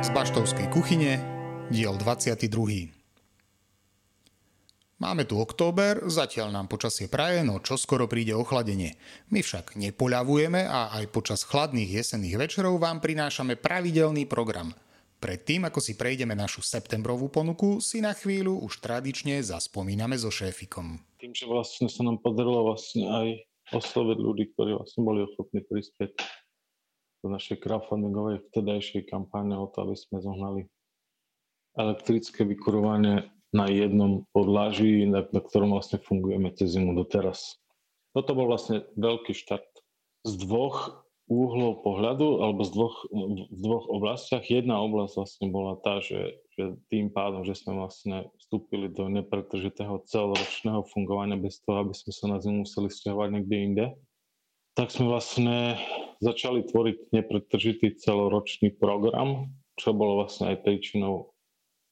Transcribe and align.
Z 0.00 0.08
Baštovskej 0.08 0.72
kuchyne, 0.72 1.20
diel 1.68 1.92
22. 2.00 2.48
Máme 4.96 5.28
tu 5.28 5.36
október, 5.36 6.00
zatiaľ 6.08 6.48
nám 6.56 6.72
počasie 6.72 7.12
praje, 7.12 7.44
no 7.44 7.60
skoro 7.60 8.08
príde 8.08 8.32
ochladenie. 8.32 8.96
My 9.28 9.44
však 9.44 9.76
nepoľavujeme 9.76 10.64
a 10.64 10.96
aj 10.96 11.12
počas 11.12 11.44
chladných 11.44 12.00
jesenných 12.00 12.40
večerov 12.40 12.80
vám 12.80 13.04
prinášame 13.04 13.60
pravidelný 13.60 14.24
program. 14.24 14.72
Predtým, 15.20 15.68
ako 15.68 15.84
si 15.84 15.92
prejdeme 15.92 16.32
našu 16.32 16.64
septembrovú 16.64 17.28
ponuku, 17.28 17.84
si 17.84 18.00
na 18.00 18.16
chvíľu 18.16 18.64
už 18.64 18.80
tradične 18.80 19.44
zaspomíname 19.44 20.16
so 20.16 20.32
šéfikom. 20.32 21.04
Tým, 21.20 21.36
že 21.36 21.44
vlastne 21.44 21.92
sa 21.92 22.00
nám 22.00 22.16
podarilo 22.16 22.64
vlastne 22.64 23.04
aj 23.04 23.28
osloviť 23.76 24.18
ľudí, 24.24 24.56
ktorí 24.56 24.72
vlastne 24.72 25.04
boli 25.04 25.20
ochotní 25.20 25.60
prispieť 25.68 26.16
našej 27.30 27.62
crowdfundingovej 27.62 28.46
vtedajšej 28.50 29.10
kampáne 29.10 29.56
o 29.58 29.66
to, 29.70 29.86
aby 29.86 29.96
sme 29.98 30.22
zohnali 30.22 30.60
elektrické 31.76 32.48
vykurovanie 32.48 33.28
na 33.52 33.66
jednom 33.70 34.24
podláží, 34.32 35.06
na, 35.06 35.24
na 35.28 35.40
ktorom 35.40 35.72
vlastne 35.72 36.02
fungujeme 36.02 36.52
cez 36.56 36.74
zimu 36.76 36.96
doteraz. 36.96 37.60
Toto 38.16 38.32
bol 38.32 38.48
vlastne 38.48 38.88
veľký 38.96 39.36
štart 39.36 39.68
z 40.24 40.32
dvoch 40.40 41.04
úhlov 41.26 41.82
pohľadu 41.82 42.38
alebo 42.38 42.62
z 42.62 42.70
dvoch, 42.70 42.96
v 43.50 43.58
dvoch 43.58 43.86
oblastiach. 43.90 44.46
Jedna 44.46 44.78
oblasť 44.78 45.14
vlastne 45.18 45.46
bola 45.50 45.74
tá, 45.82 45.98
že, 45.98 46.38
že 46.54 46.78
tým 46.86 47.10
pádom, 47.10 47.42
že 47.42 47.58
sme 47.58 47.76
vlastne 47.82 48.30
vstúpili 48.38 48.86
do 48.88 49.10
nepretržitého 49.10 50.06
celoročného 50.06 50.86
fungovania 50.94 51.34
bez 51.36 51.58
toho, 51.66 51.82
aby 51.82 51.94
sme 51.98 52.12
sa 52.14 52.24
na 52.30 52.38
zimu 52.38 52.62
museli 52.62 52.88
stiahovať 52.88 53.28
niekde 53.34 53.56
inde, 53.58 53.86
tak 54.76 54.92
sme 54.92 55.08
vlastne 55.08 55.80
začali 56.20 56.68
tvoriť 56.68 57.10
nepretržitý 57.16 57.96
celoročný 57.96 58.76
program, 58.76 59.56
čo 59.80 59.96
bolo 59.96 60.24
vlastne 60.24 60.52
aj 60.52 60.62
príčinou 60.68 61.32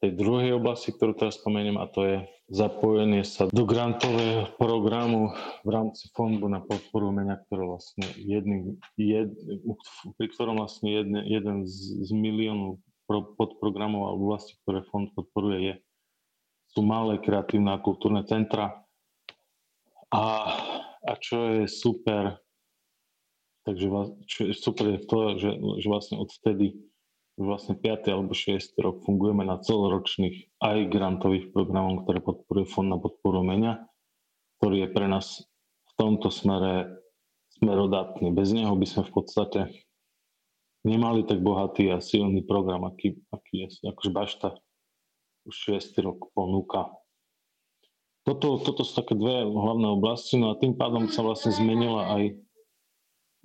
tej 0.04 0.20
druhej 0.20 0.60
oblasti, 0.60 0.92
ktorú 0.92 1.16
teraz 1.16 1.40
spomeniem, 1.40 1.80
a 1.80 1.88
to 1.88 2.04
je 2.04 2.16
zapojenie 2.52 3.24
sa 3.24 3.48
do 3.48 3.64
grantového 3.64 4.52
programu 4.60 5.32
v 5.64 5.70
rámci 5.72 6.12
fondu 6.12 6.44
na 6.44 6.60
podporu 6.60 7.08
umenia, 7.08 7.40
ktoré 7.48 7.64
vlastne 7.64 8.04
jedný, 8.20 8.76
jed, 9.00 9.32
pri 10.20 10.28
ktorom 10.28 10.60
vlastne 10.60 10.92
jedne, 10.92 11.24
jeden 11.24 11.64
z, 11.64 12.04
z 12.04 12.10
miliónov 12.12 12.84
podprogramov 13.08 14.12
a 14.12 14.16
oblasti, 14.16 14.60
ktoré 14.64 14.84
fond 14.92 15.08
podporuje, 15.16 15.58
je, 15.72 15.74
sú 16.76 16.84
malé 16.84 17.16
kreatívne 17.16 17.72
a 17.72 17.80
kultúrne 17.80 18.28
centra. 18.28 18.84
A, 20.12 20.52
a 21.00 21.12
čo 21.16 21.64
je 21.64 21.64
super, 21.64 22.43
takže 23.64 23.86
čo 24.28 24.40
je 24.48 24.54
super 24.54 24.86
je 24.94 25.00
to, 25.04 25.18
že, 25.40 25.50
že 25.80 25.86
vlastne 25.88 26.16
odvtedy 26.20 26.78
vlastne 27.34 27.74
5. 27.74 28.14
alebo 28.14 28.30
6. 28.30 28.78
rok 28.78 29.02
fungujeme 29.02 29.42
na 29.42 29.58
celoročných 29.58 30.62
aj 30.62 30.78
grantových 30.86 31.50
programoch, 31.50 32.06
ktoré 32.06 32.22
podporuje 32.22 32.66
Fond 32.70 32.86
na 32.86 32.98
podporu 33.00 33.42
menia, 33.42 33.82
ktorý 34.62 34.86
je 34.86 34.88
pre 34.94 35.06
nás 35.10 35.42
v 35.90 35.92
tomto 35.98 36.30
smere 36.30 37.02
smerodatný. 37.58 38.30
Bez 38.34 38.54
neho 38.54 38.74
by 38.74 38.86
sme 38.86 39.02
v 39.06 39.12
podstate 39.14 39.60
nemali 40.86 41.26
tak 41.26 41.42
bohatý 41.42 41.90
a 41.90 41.98
silný 41.98 42.42
program, 42.46 42.86
aký, 42.86 43.18
aký 43.34 43.66
je 43.66 43.88
akože 43.90 44.10
Bašta 44.14 44.48
už 45.44 45.54
6. 45.76 46.06
rok 46.06 46.30
ponúka. 46.32 46.94
Toto, 48.24 48.56
toto 48.56 48.80
sú 48.88 48.96
také 48.96 49.12
dve 49.12 49.44
hlavné 49.44 49.84
oblasti, 49.92 50.40
no 50.40 50.54
a 50.54 50.58
tým 50.58 50.72
pádom 50.72 51.12
sa 51.12 51.20
vlastne 51.20 51.52
zmenila 51.52 52.08
aj 52.16 52.22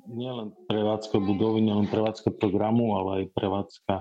nielen 0.07 0.55
prevádzka 0.69 1.19
budovy, 1.19 1.65
nielen 1.65 1.91
prevádzka 1.91 2.31
programu, 2.37 2.95
ale 2.95 3.09
aj 3.25 3.35
prevádzka 3.35 3.95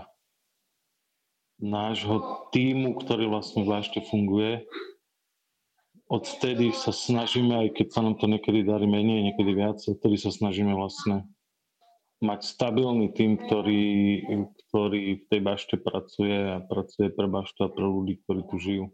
nášho 1.58 2.46
týmu, 2.54 2.94
ktorý 3.02 3.26
vlastne 3.26 3.66
zvlášte 3.66 3.98
funguje. 4.06 4.62
Odvtedy 6.08 6.72
sa 6.72 6.94
snažíme, 6.94 7.68
aj 7.68 7.68
keď 7.76 7.86
sa 7.92 8.00
nám 8.00 8.16
to 8.16 8.30
niekedy 8.30 8.64
darí 8.64 8.88
menej, 8.88 9.32
niekedy 9.32 9.52
viac, 9.52 9.76
odtedy 9.82 10.16
sa 10.16 10.32
snažíme 10.32 10.72
vlastne 10.72 11.28
mať 12.18 12.40
stabilný 12.46 13.12
tým, 13.14 13.38
ktorý, 13.38 13.86
ktorý 14.68 15.02
v 15.22 15.24
tej 15.30 15.40
bašte 15.44 15.76
pracuje 15.78 16.34
a 16.34 16.64
pracuje 16.64 17.12
pre 17.12 17.28
baštu 17.30 17.60
a 17.62 17.70
pre 17.70 17.84
ľudí, 17.86 18.18
ktorí 18.24 18.40
tu 18.48 18.56
žijú. 18.58 18.84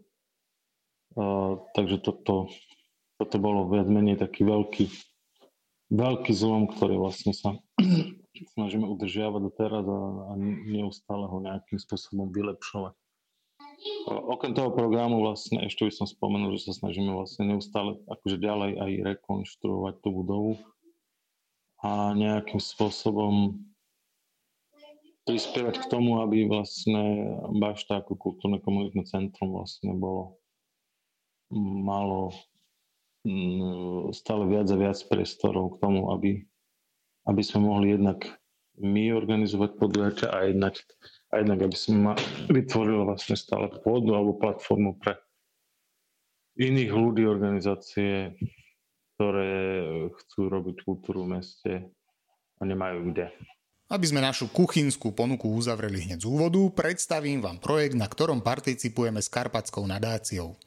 Uh, 1.15 1.63
takže 1.73 2.03
toto, 2.03 2.51
toto 3.15 3.35
bolo 3.39 3.71
viac 3.71 3.87
menej 3.87 4.19
taký 4.19 4.43
veľký 4.43 5.14
veľký 5.93 6.31
zlom, 6.33 6.71
ktorý 6.71 6.97
vlastne 6.97 7.33
sa 7.35 7.57
snažíme 8.57 8.85
udržiavať 8.89 9.41
doteraz 9.51 9.85
a, 9.85 9.99
a 10.29 10.31
neustále 10.69 11.25
ho 11.29 11.37
nejakým 11.41 11.77
spôsobom 11.77 12.31
vylepšovať. 12.33 12.93
Okrem 14.09 14.53
toho 14.57 14.73
programu 14.73 15.21
vlastne 15.21 15.61
ešte 15.65 15.85
by 15.85 15.93
som 15.93 16.07
spomenul, 16.09 16.57
že 16.57 16.69
sa 16.69 16.73
snažíme 16.73 17.13
vlastne 17.13 17.53
neustále 17.53 18.01
akože 18.09 18.37
ďalej 18.41 18.71
aj 18.81 18.91
rekonštruovať 19.13 19.95
tú 20.01 20.09
budovu 20.09 20.51
a 21.85 22.13
nejakým 22.17 22.57
spôsobom 22.57 23.61
prispievať 25.25 25.85
k 25.85 25.89
tomu, 25.89 26.21
aby 26.21 26.45
vlastne 26.45 27.33
Bašta 27.57 28.01
ako 28.01 28.17
kultúrne 28.17 28.61
komunitné 28.61 29.05
centrum 29.09 29.53
vlastne 29.53 29.93
bolo 29.97 30.37
malo 31.53 32.33
stále 34.13 34.43
viac 34.45 34.67
a 34.69 34.77
viac 34.77 34.97
priestorov 35.09 35.77
k 35.77 35.81
tomu, 35.81 36.13
aby, 36.13 36.45
aby 37.25 37.41
sme 37.41 37.65
mohli 37.65 37.97
jednak 37.97 38.21
my 38.77 39.15
organizovať 39.15 39.71
podujatia 39.79 40.29
a 40.29 40.51
jednak, 40.51 40.75
a 41.31 41.41
jednak 41.41 41.59
aby 41.65 41.77
sme 41.77 42.13
vytvorili 42.51 43.01
vlastne 43.07 43.39
stále 43.39 43.71
pôdu 43.81 44.13
alebo 44.13 44.37
platformu 44.37 44.99
pre 44.99 45.17
iných 46.59 46.91
ľudí, 46.91 47.23
organizácie, 47.27 48.35
ktoré 49.15 49.51
chcú 50.11 50.39
robiť 50.51 50.75
kultúru 50.83 51.23
v 51.23 51.39
meste 51.39 51.71
a 52.59 52.61
nemajú 52.63 53.11
kde. 53.11 53.31
Aby 53.85 54.05
sme 54.09 54.17
našu 54.17 54.49
kuchynskú 54.49 55.13
ponuku 55.13 55.45
uzavreli 55.45 56.09
hneď 56.09 56.25
z 56.25 56.27
úvodu, 56.27 56.57
predstavím 56.73 57.37
vám 57.37 57.61
projekt, 57.61 57.93
na 57.93 58.09
ktorom 58.09 58.41
participujeme 58.41 59.21
s 59.21 59.29
Karpatskou 59.29 59.85
nadáciou. 59.85 60.57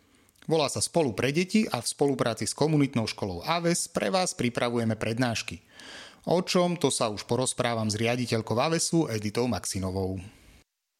Volá 0.48 0.64
sa 0.72 0.80
Spolu 0.80 1.12
pre 1.12 1.28
deti 1.28 1.68
a 1.68 1.76
v 1.76 1.84
spolupráci 1.84 2.48
s 2.48 2.56
komunitnou 2.56 3.04
školou 3.04 3.44
AVES 3.44 3.92
pre 3.92 4.08
vás 4.08 4.32
pripravujeme 4.32 4.96
prednášky. 4.96 5.60
O 6.24 6.40
čom 6.40 6.80
to 6.80 6.88
sa 6.88 7.12
už 7.12 7.28
porozprávam 7.28 7.92
s 7.92 8.00
riaditeľkou 8.00 8.56
AVESu 8.56 9.12
Editou 9.12 9.44
Maxinovou. 9.44 10.16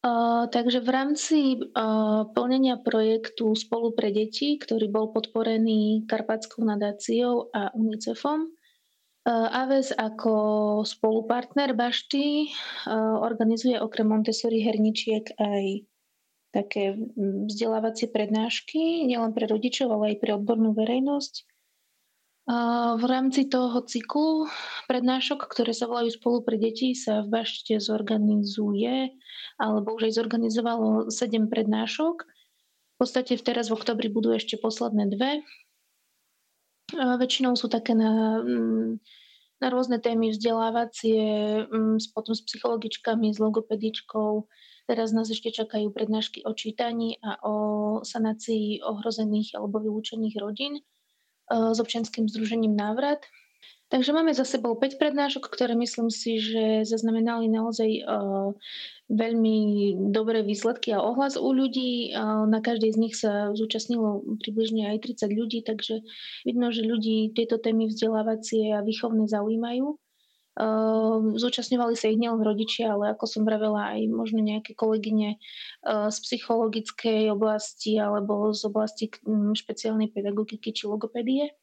Uh, 0.05 0.45
takže 0.53 0.85
v 0.85 0.89
rámci 0.93 1.39
uh, 1.57 2.29
plnenia 2.29 2.77
projektu 2.77 3.57
Spolu 3.57 3.97
pre 3.97 4.13
deti, 4.13 4.61
ktorý 4.61 4.85
bol 4.85 5.09
podporený 5.09 6.05
Karpatskou 6.05 6.61
nadáciou 6.69 7.49
a 7.49 7.73
UNICEFom, 7.73 8.53
AVES 9.29 9.93
ako 9.93 10.33
spolupartner 10.87 11.77
Bašty 11.77 12.49
organizuje 13.21 13.77
okrem 13.77 14.09
Montessori 14.09 14.63
herničiek 14.63 15.35
aj 15.37 15.88
také 16.49 16.97
vzdelávacie 17.47 18.09
prednášky, 18.09 19.05
nielen 19.05 19.37
pre 19.37 19.45
rodičov, 19.45 19.93
ale 19.93 20.15
aj 20.15 20.17
pre 20.21 20.31
odbornú 20.33 20.73
verejnosť. 20.73 21.45
V 22.97 23.05
rámci 23.05 23.45
toho 23.45 23.77
cyklu 23.85 24.49
prednášok, 24.89 25.45
ktoré 25.45 25.69
sa 25.69 25.85
volajú 25.85 26.09
spolu 26.09 26.41
pre 26.41 26.57
deti, 26.57 26.97
sa 26.97 27.21
v 27.21 27.29
Bašte 27.29 27.77
zorganizuje, 27.77 29.13
alebo 29.61 29.93
už 29.93 30.09
aj 30.09 30.17
zorganizovalo 30.17 31.13
7 31.13 31.45
prednášok. 31.45 32.25
V 32.25 32.95
podstate 32.97 33.37
teraz 33.37 33.69
v 33.69 33.77
oktobri 33.77 34.09
budú 34.09 34.33
ešte 34.33 34.57
posledné 34.57 35.13
dve. 35.13 35.45
Väčšinou 36.97 37.53
sú 37.53 37.69
také 37.69 37.93
na, 37.93 38.41
na 39.61 39.67
rôzne 39.69 40.01
témy 40.01 40.33
vzdelávacie, 40.33 41.21
potom 42.17 42.33
s 42.33 42.41
psychologičkami, 42.41 43.29
s 43.29 43.37
logopedičkou, 43.37 44.49
Teraz 44.89 45.13
nás 45.13 45.29
ešte 45.29 45.53
čakajú 45.53 45.93
prednášky 45.93 46.41
o 46.49 46.57
čítaní 46.57 47.21
a 47.21 47.37
o 47.45 47.55
sanácii 48.01 48.81
ohrozených 48.81 49.53
alebo 49.53 49.77
vylúčených 49.77 50.35
rodín 50.41 50.81
e, 50.81 50.83
s 51.53 51.77
občianským 51.77 52.25
združením 52.25 52.73
Návrat. 52.73 53.21
Takže 53.93 54.13
máme 54.13 54.33
za 54.33 54.49
sebou 54.49 54.73
5 54.73 54.97
prednášok, 54.97 55.45
ktoré 55.45 55.77
myslím 55.77 56.09
si, 56.13 56.37
že 56.37 56.85
zaznamenali 56.85 57.49
naozaj 57.49 58.05
uh, 58.05 58.53
veľmi 59.09 59.57
dobré 60.13 60.45
výsledky 60.45 60.93
a 60.93 61.01
ohlas 61.01 61.33
u 61.33 61.49
ľudí. 61.49 62.13
Uh, 62.13 62.45
na 62.45 62.61
každej 62.61 62.93
z 62.93 62.97
nich 63.01 63.17
sa 63.17 63.49
zúčastnilo 63.57 64.21
približne 64.45 64.93
aj 64.93 65.09
30 65.25 65.33
ľudí, 65.33 65.65
takže 65.65 66.05
vidno, 66.45 66.69
že 66.69 66.85
ľudí 66.85 67.33
tieto 67.33 67.57
témy 67.57 67.89
vzdelávacie 67.89 68.77
a 68.77 68.85
výchovné 68.85 69.25
zaujímajú. 69.25 69.97
Ehm, 70.59 71.39
zúčastňovali 71.39 71.95
sa 71.95 72.11
ich 72.11 72.19
nielen 72.19 72.43
rodičia, 72.43 72.91
ale 72.91 73.15
ako 73.15 73.25
som 73.31 73.41
vravela 73.47 73.95
aj 73.95 74.11
možno 74.11 74.43
nejaké 74.43 74.75
kolegyne 74.75 75.39
ehm, 75.87 76.11
z 76.11 76.17
psychologickej 76.19 77.31
oblasti 77.31 77.95
alebo 77.95 78.51
z 78.51 78.67
oblasti 78.67 79.07
špeciálnej 79.55 80.11
pedagogiky 80.11 80.75
či 80.75 80.83
logopédie. 80.91 81.55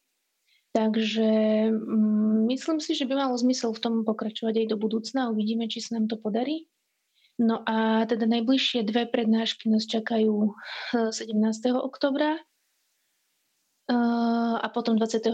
Takže 0.73 1.29
mm, 1.73 2.49
myslím 2.53 2.81
si, 2.81 2.97
že 2.97 3.05
by 3.05 3.17
malo 3.17 3.37
zmysel 3.37 3.77
v 3.77 3.81
tom 3.85 3.95
pokračovať 4.05 4.65
aj 4.65 4.67
do 4.73 4.77
budúcna. 4.81 5.29
Uvidíme, 5.29 5.69
či 5.69 5.85
sa 5.85 6.01
nám 6.01 6.09
to 6.09 6.17
podarí. 6.17 6.69
No 7.37 7.61
a 7.69 8.09
teda 8.09 8.25
najbližšie 8.25 8.81
dve 8.89 9.05
prednášky 9.05 9.69
nás 9.69 9.85
čakajú 9.85 10.57
17. 10.97 11.37
Eh, 11.37 11.77
oktobra 11.77 12.41
eh, 12.41 12.45
a 13.87 14.67
potom 14.75 14.99
24. 14.99 15.31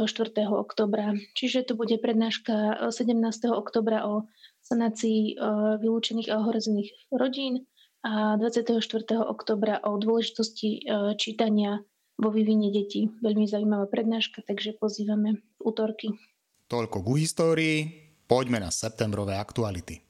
oktobra. 0.53 1.17
Čiže 1.33 1.73
to 1.73 1.73
bude 1.73 1.97
prednáška 1.97 2.89
17. 2.93 3.49
oktobra 3.49 4.05
o 4.05 4.29
sanácii 4.61 5.41
vylúčených 5.81 6.29
a 6.29 6.39
ohrozených 6.45 6.93
rodín 7.09 7.65
a 8.05 8.37
24. 8.37 8.77
oktobra 9.25 9.81
o 9.89 9.97
dôležitosti 9.97 10.85
čítania 11.17 11.81
vo 12.21 12.29
vývine 12.29 12.69
detí. 12.69 13.09
Veľmi 13.25 13.49
zaujímavá 13.49 13.89
prednáška, 13.89 14.45
takže 14.45 14.77
pozývame 14.77 15.41
útorky. 15.57 16.13
Toľko 16.69 16.99
ku 17.05 17.17
histórii, 17.17 17.89
poďme 18.29 18.61
na 18.61 18.69
septembrové 18.69 19.41
aktuality. 19.41 20.05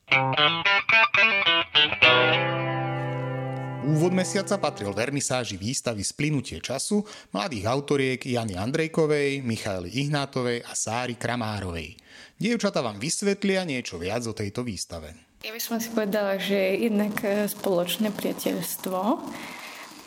Úvod 3.92 4.16
mesiaca 4.16 4.56
patril 4.56 4.88
vernisáži 4.96 5.60
výstavy 5.60 6.00
Splynutie 6.00 6.64
času 6.64 7.04
mladých 7.36 7.68
autoriek 7.68 8.24
Jany 8.24 8.56
Andrejkovej, 8.56 9.44
Michaely 9.44 9.92
Ihnátovej 9.92 10.64
a 10.64 10.72
Sáry 10.72 11.20
Kramárovej. 11.20 12.00
Dievčata 12.40 12.80
vám 12.80 12.96
vysvetlia 12.96 13.68
niečo 13.68 14.00
viac 14.00 14.24
o 14.24 14.32
tejto 14.32 14.64
výstave. 14.64 15.12
Ja 15.44 15.52
by 15.52 15.60
som 15.60 15.76
si 15.76 15.92
povedala, 15.92 16.40
že 16.40 16.56
jednak 16.56 17.20
e, 17.20 17.44
spoločné 17.44 18.16
priateľstvo 18.16 18.96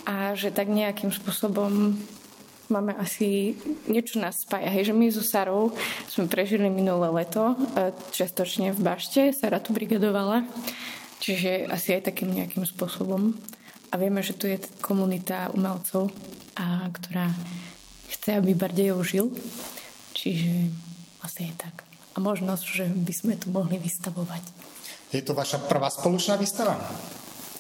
a 0.10 0.34
že 0.34 0.50
tak 0.50 0.66
nejakým 0.66 1.14
spôsobom 1.14 1.94
máme 2.74 2.98
asi 2.98 3.54
niečo 3.86 4.18
nás 4.18 4.50
spája. 4.50 4.74
Hej, 4.74 4.90
že 4.90 4.94
my 4.98 5.14
so 5.14 5.22
Sarou 5.22 5.70
sme 6.10 6.26
prežili 6.26 6.74
minulé 6.74 7.06
leto, 7.14 7.54
e, 7.78 7.94
častočne 8.10 8.74
v 8.74 8.82
bašte, 8.82 9.30
Sara 9.30 9.62
tu 9.62 9.78
brigadovala, 9.78 10.42
čiže 11.22 11.70
asi 11.70 12.02
aj 12.02 12.10
takým 12.10 12.34
nejakým 12.34 12.66
spôsobom. 12.66 13.38
A 13.92 13.96
vieme, 13.98 14.26
že 14.26 14.38
tu 14.38 14.50
je 14.50 14.58
komunita 14.82 15.54
umelcov, 15.54 16.10
a, 16.58 16.88
ktorá 16.90 17.30
chce, 18.12 18.42
aby 18.42 18.58
Bardejov 18.58 19.06
žil. 19.06 19.28
Čiže 20.16 20.72
asi 21.22 21.52
je 21.52 21.54
tak. 21.58 21.86
A 22.16 22.24
možnosť, 22.24 22.66
že 22.66 22.86
by 22.90 23.14
sme 23.14 23.34
tu 23.36 23.52
mohli 23.52 23.76
vystavovať. 23.78 24.44
Je 25.12 25.22
to 25.22 25.36
vaša 25.36 25.62
prvá 25.68 25.92
spoločná 25.92 26.40
výstava? 26.40 26.80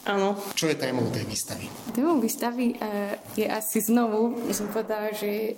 Áno. 0.05 0.37
Čo 0.53 0.69
je 0.69 0.77
témou 0.77 1.09
tej 1.09 1.25
výstavy? 1.25 1.65
Témou 1.97 2.21
výstavy 2.21 2.77
uh, 2.77 3.17
je 3.33 3.49
asi 3.49 3.81
znovu, 3.81 4.37
by 4.45 4.53
som 4.53 4.69
povedala, 4.69 5.09
že 5.17 5.57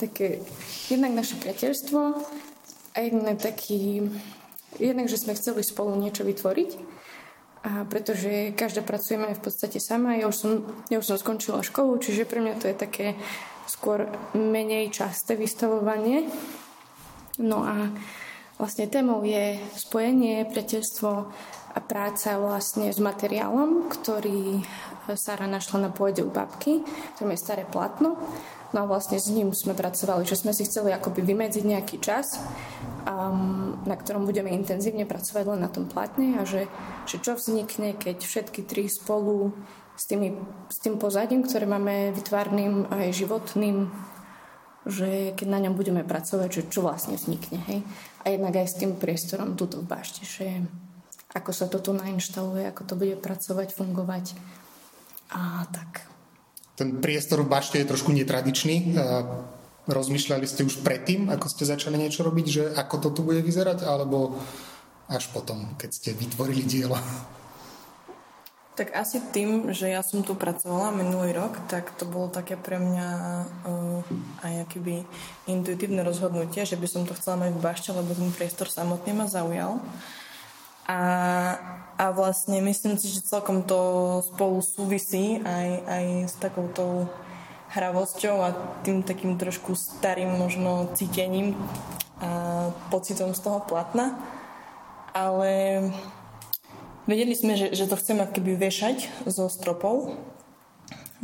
také 0.00 0.40
jednak 0.88 1.12
naše 1.12 1.36
priateľstvo 1.36 2.00
a 2.94 2.96
jednak 2.96 3.36
taký, 3.38 4.08
jednak, 4.80 5.06
že 5.12 5.20
sme 5.20 5.36
chceli 5.36 5.60
spolu 5.60 6.00
niečo 6.00 6.24
vytvoriť. 6.24 6.93
A 7.64 7.88
pretože 7.88 8.52
každá 8.52 8.84
pracujeme 8.84 9.32
v 9.32 9.40
podstate 9.40 9.80
sama. 9.80 10.20
Ja 10.20 10.28
už, 10.28 10.36
som, 10.36 10.52
ja 10.92 11.00
už 11.00 11.08
som 11.08 11.16
skončila 11.16 11.64
školu, 11.64 11.96
čiže 11.96 12.28
pre 12.28 12.44
mňa 12.44 12.60
to 12.60 12.68
je 12.68 12.76
také 12.76 13.06
skôr 13.64 14.04
menej 14.36 14.92
časté 14.92 15.32
vystavovanie. 15.32 16.28
No 17.40 17.64
a 17.64 17.88
vlastne 18.60 18.84
témou 18.84 19.24
je 19.24 19.56
spojenie, 19.80 20.44
priateľstvo 20.44 21.10
a 21.74 21.78
práca 21.80 22.36
vlastne 22.38 22.92
s 22.92 23.00
materiálom, 23.00 23.88
ktorý 23.88 24.62
Sara 25.16 25.48
našla 25.48 25.88
na 25.88 25.90
pôde 25.90 26.22
u 26.22 26.30
babky, 26.30 26.84
to 27.18 27.26
je 27.26 27.36
staré 27.40 27.66
platno. 27.66 28.20
No 28.74 28.82
a 28.82 28.90
vlastne 28.90 29.22
s 29.22 29.30
ním 29.30 29.54
sme 29.54 29.70
pracovali, 29.70 30.26
že 30.26 30.34
sme 30.34 30.50
si 30.50 30.66
chceli 30.66 30.90
akoby 30.90 31.22
vymedziť 31.22 31.62
nejaký 31.62 32.02
čas, 32.02 32.42
um, 33.06 33.78
na 33.86 33.94
ktorom 33.94 34.26
budeme 34.26 34.50
intenzívne 34.50 35.06
pracovať 35.06 35.44
len 35.46 35.62
na 35.62 35.70
tom 35.70 35.86
platne 35.86 36.34
a 36.36 36.42
že, 36.42 36.66
že 37.06 37.22
čo 37.22 37.38
vznikne, 37.38 37.94
keď 37.94 38.26
všetky 38.26 38.66
tri 38.66 38.90
spolu 38.90 39.54
s, 39.94 40.10
tými, 40.10 40.34
s 40.66 40.82
tým 40.82 40.98
pozadím, 40.98 41.46
ktoré 41.46 41.70
máme 41.70 42.10
vytvárnym 42.18 42.90
aj 42.90 43.14
životným, 43.14 43.94
že 44.90 45.38
keď 45.38 45.46
na 45.48 45.62
ňom 45.62 45.78
budeme 45.78 46.02
pracovať, 46.02 46.48
že 46.50 46.62
čo 46.66 46.82
vlastne 46.82 47.14
vznikne. 47.14 47.62
Hej? 47.70 47.86
A 48.26 48.34
jednak 48.34 48.58
aj 48.58 48.74
s 48.74 48.78
tým 48.82 48.98
priestorom 48.98 49.54
tuto 49.54 49.80
v 49.80 49.86
bašte, 49.86 50.26
že 50.26 50.66
ako 51.30 51.50
sa 51.54 51.70
to 51.70 51.78
tu 51.78 51.94
nainštaluje, 51.94 52.66
ako 52.66 52.82
to 52.90 52.94
bude 52.98 53.22
pracovať, 53.22 53.70
fungovať 53.70 54.34
a 55.30 55.62
tak. 55.70 56.13
Ten 56.74 56.98
priestor 56.98 57.46
v 57.46 57.50
bašte 57.50 57.78
je 57.78 57.86
trošku 57.86 58.10
netradičný. 58.10 58.98
Rozmýšľali 59.84 60.48
ste 60.48 60.66
už 60.66 60.80
predtým, 60.80 61.28
ako 61.28 61.46
ste 61.46 61.68
začali 61.68 62.00
niečo 62.00 62.24
robiť, 62.24 62.46
že 62.48 62.62
ako 62.72 62.94
to 63.04 63.08
tu 63.14 63.20
bude 63.22 63.44
vyzerať, 63.44 63.84
alebo 63.84 64.40
až 65.06 65.28
potom, 65.30 65.76
keď 65.76 65.90
ste 65.92 66.10
vytvorili 66.16 66.64
dielo? 66.64 66.96
Tak 68.74 68.90
asi 68.90 69.22
tým, 69.30 69.70
že 69.70 69.86
ja 69.86 70.02
som 70.02 70.26
tu 70.26 70.34
pracovala 70.34 70.90
minulý 70.90 71.30
rok, 71.30 71.62
tak 71.70 71.94
to 71.94 72.10
bolo 72.10 72.26
také 72.26 72.58
pre 72.58 72.82
mňa 72.82 73.08
uh, 73.62 74.02
aj 74.42 74.66
akýby 74.66 75.06
intuitívne 75.46 76.02
rozhodnutie, 76.02 76.66
že 76.66 76.74
by 76.74 76.88
som 76.90 77.06
to 77.06 77.14
chcela 77.14 77.46
mať 77.46 77.54
v 77.54 77.62
bašte, 77.62 77.94
lebo 77.94 78.10
ten 78.18 78.34
priestor 78.34 78.66
samotný 78.66 79.14
ma 79.14 79.30
zaujal. 79.30 79.78
A, 80.84 81.00
a 81.96 82.04
vlastne 82.12 82.60
myslím 82.60 83.00
si, 83.00 83.08
že 83.08 83.24
celkom 83.24 83.64
to 83.64 84.20
spolu 84.20 84.60
súvisí 84.60 85.40
aj, 85.40 85.68
aj 85.88 86.04
s 86.28 86.34
takouto 86.36 87.08
hravosťou 87.72 88.36
a 88.44 88.48
tým 88.84 89.00
takým 89.02 89.40
trošku 89.40 89.72
starým 89.74 90.30
možno 90.36 90.92
cítením 90.94 91.56
a 92.20 92.70
pocitom 92.92 93.34
z 93.34 93.40
toho 93.42 93.64
platna. 93.64 94.14
Ale 95.10 95.82
vedeli 97.08 97.34
sme, 97.34 97.56
že, 97.56 97.72
že 97.72 97.88
to 97.88 97.98
chceme 97.98 98.22
keby 98.28 98.54
vešať 98.60 99.26
zo 99.26 99.48
stropov. 99.48 100.14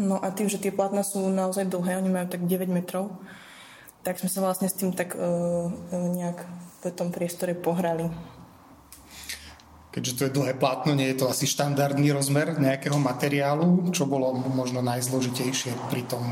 No 0.00 0.16
a 0.16 0.32
tým, 0.32 0.48
že 0.48 0.56
tie 0.56 0.72
platna 0.72 1.04
sú 1.04 1.28
naozaj 1.28 1.68
dlhé, 1.68 2.00
oni 2.00 2.08
majú 2.08 2.26
tak 2.32 2.48
9 2.48 2.72
metrov, 2.72 3.20
tak 4.00 4.16
sme 4.16 4.32
sa 4.32 4.40
vlastne 4.40 4.72
s 4.72 4.78
tým 4.78 4.96
tak 4.96 5.12
uh, 5.12 5.68
nejak 5.92 6.40
v 6.80 6.84
tom 6.96 7.12
priestore 7.12 7.52
pohrali 7.52 8.08
keďže 9.90 10.16
to 10.16 10.22
je 10.26 10.36
dlhé 10.38 10.54
plátno, 10.58 10.94
nie 10.94 11.10
je 11.10 11.22
to 11.22 11.30
asi 11.30 11.50
štandardný 11.50 12.14
rozmer 12.14 12.58
nejakého 12.58 12.96
materiálu, 12.98 13.90
čo 13.90 14.06
bolo 14.06 14.34
možno 14.34 14.82
najzložitejšie 14.86 15.74
pri 15.90 16.06
tom, 16.06 16.22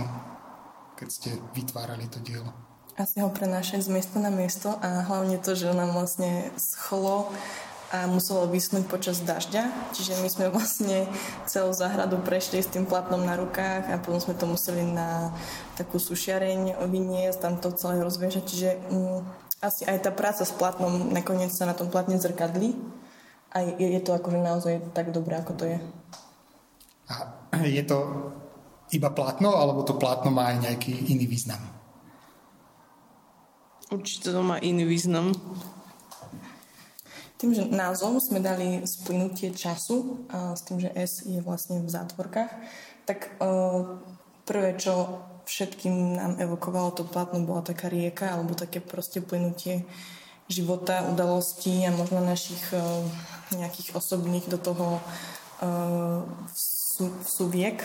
keď 0.94 1.08
ste 1.10 1.31
vytvárali 1.55 2.06
to 2.06 2.22
dielo? 2.22 2.50
Asi 2.99 3.22
ho 3.22 3.31
prenášať 3.31 3.87
z 3.87 3.94
miesta 3.94 4.19
na 4.19 4.31
miesto 4.31 4.75
a 4.82 5.06
hlavne 5.06 5.38
to, 5.38 5.55
že 5.55 5.70
nám 5.70 5.94
vlastne 5.94 6.50
schlo 6.58 7.31
a 7.88 8.05
muselo 8.05 8.44
vysnúť 8.50 8.84
počas 8.84 9.22
dažďa. 9.22 9.94
Čiže 9.94 10.20
my 10.20 10.28
sme 10.28 10.46
vlastne 10.52 11.06
celú 11.49 11.73
záhradu 11.73 12.21
prešli 12.21 12.61
s 12.61 12.68
tým 12.68 12.85
platnom 12.85 13.23
na 13.23 13.38
rukách 13.38 13.87
a 13.88 14.02
potom 14.02 14.21
sme 14.21 14.35
to 14.37 14.44
museli 14.50 14.82
na 14.82 15.32
takú 15.78 15.97
sušiareň 15.97 16.85
vyniesť, 16.85 17.38
tam 17.38 17.54
to 17.56 17.73
celé 17.73 18.02
rozviežať. 18.02 18.44
Čiže 18.44 18.71
mm, 18.92 19.18
asi 19.64 19.82
aj 19.88 20.04
tá 20.04 20.11
práca 20.12 20.44
s 20.44 20.52
platnom 20.52 21.14
nakoniec 21.14 21.54
sa 21.54 21.64
na 21.64 21.73
tom 21.73 21.88
platne 21.88 22.21
zrkadlí 22.21 22.99
a 23.52 23.57
je, 23.64 23.87
je 23.97 24.00
to 24.05 24.12
akože 24.12 24.38
naozaj 24.38 24.75
tak 24.93 25.11
dobré, 25.11 25.40
ako 25.40 25.52
to 25.57 25.64
je. 25.64 25.78
A 27.09 27.64
je 27.64 27.81
to 27.88 27.99
iba 28.93 29.09
plátno, 29.12 29.57
alebo 29.57 29.85
to 29.85 29.97
plátno 29.97 30.28
má 30.28 30.52
aj 30.52 30.69
nejaký 30.69 30.93
iný 31.12 31.25
význam? 31.25 31.61
Určite 33.88 34.37
to 34.37 34.45
má 34.45 34.61
iný 34.61 34.85
význam. 34.85 35.33
Tým, 37.40 37.55
že 37.55 37.64
názov 37.71 38.21
sme 38.21 38.43
dali 38.43 38.85
splynutie 38.85 39.55
času, 39.55 40.28
a 40.28 40.52
s 40.52 40.67
tým, 40.69 40.83
že 40.83 40.93
S 40.93 41.25
je 41.25 41.40
vlastne 41.40 41.81
v 41.81 41.88
zátvorkách, 41.88 42.52
tak 43.09 43.33
uh, 43.40 43.97
prvé, 44.45 44.76
čo 44.76 45.25
všetkým 45.49 46.21
nám 46.21 46.33
evokovalo 46.37 46.93
to 46.93 47.05
plátno, 47.09 47.40
bola 47.49 47.64
taká 47.64 47.88
rieka, 47.88 48.28
alebo 48.28 48.52
také 48.52 48.85
proste 48.85 49.25
plynutie 49.25 49.88
života, 50.49 51.05
udalostí 51.07 51.85
a 51.85 51.93
možno 51.93 52.25
našich 52.25 52.61
uh, 52.73 53.05
nejakých 53.52 53.97
osobných 53.97 54.49
do 54.49 54.59
toho 54.61 55.00
uh, 55.61 56.25
súviek. 57.25 57.81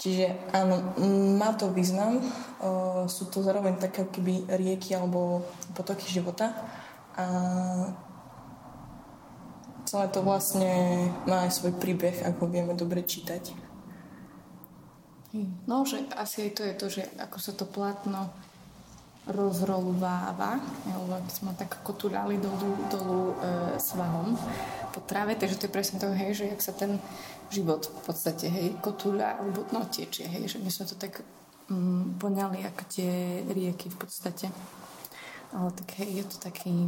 Čiže 0.00 0.52
áno, 0.52 0.96
má 1.36 1.52
to 1.56 1.68
význam. 1.72 2.24
Uh, 2.60 3.04
sú 3.04 3.28
to 3.28 3.44
zároveň 3.44 3.76
také 3.76 4.08
keby 4.08 4.48
rieky 4.48 4.96
alebo 4.96 5.44
potoky 5.76 6.08
života. 6.08 6.56
A 7.20 7.24
celé 9.84 10.06
to 10.08 10.24
vlastne 10.24 10.72
má 11.28 11.44
aj 11.44 11.52
svoj 11.52 11.76
príbeh, 11.76 12.24
ako 12.24 12.48
vieme 12.48 12.72
dobre 12.72 13.04
čítať. 13.04 13.52
No, 15.68 15.84
že 15.84 16.08
asi 16.16 16.48
aj 16.48 16.52
to 16.56 16.62
je 16.64 16.74
to, 16.74 16.86
že 16.88 17.02
ako 17.20 17.38
sa 17.38 17.52
to 17.52 17.68
plátno 17.68 18.32
rozrolováva, 19.30 20.58
lebo 20.86 21.22
sme 21.30 21.54
tak 21.54 21.78
kotuľali 21.86 22.36
dolu, 22.42 22.70
dolu 22.90 23.20
e, 23.30 23.34
svahom 23.78 24.34
po 24.90 25.00
tráve, 25.06 25.38
takže 25.38 25.56
to 25.56 25.66
je 25.70 25.74
presne 25.74 25.96
to, 26.02 26.10
hej, 26.10 26.34
že 26.34 26.44
jak 26.50 26.60
sa 26.60 26.74
ten 26.74 26.98
život 27.50 27.86
v 27.86 28.00
podstate, 28.06 28.46
hej, 28.50 28.68
kotúľa 28.82 29.42
alebo 29.42 29.66
no, 29.70 29.86
tečie, 29.86 30.26
hej, 30.26 30.50
že 30.50 30.58
my 30.62 30.70
sme 30.70 30.84
to 30.86 30.96
tak 30.98 31.22
um, 31.70 32.14
poňali 32.18 32.66
ako 32.66 32.82
tie 32.90 33.42
rieky 33.50 33.90
v 33.90 33.96
podstate. 33.98 34.46
Ale 35.50 35.70
tak 35.74 35.98
hej, 35.98 36.22
je 36.22 36.24
to 36.30 36.36
taký 36.38 36.86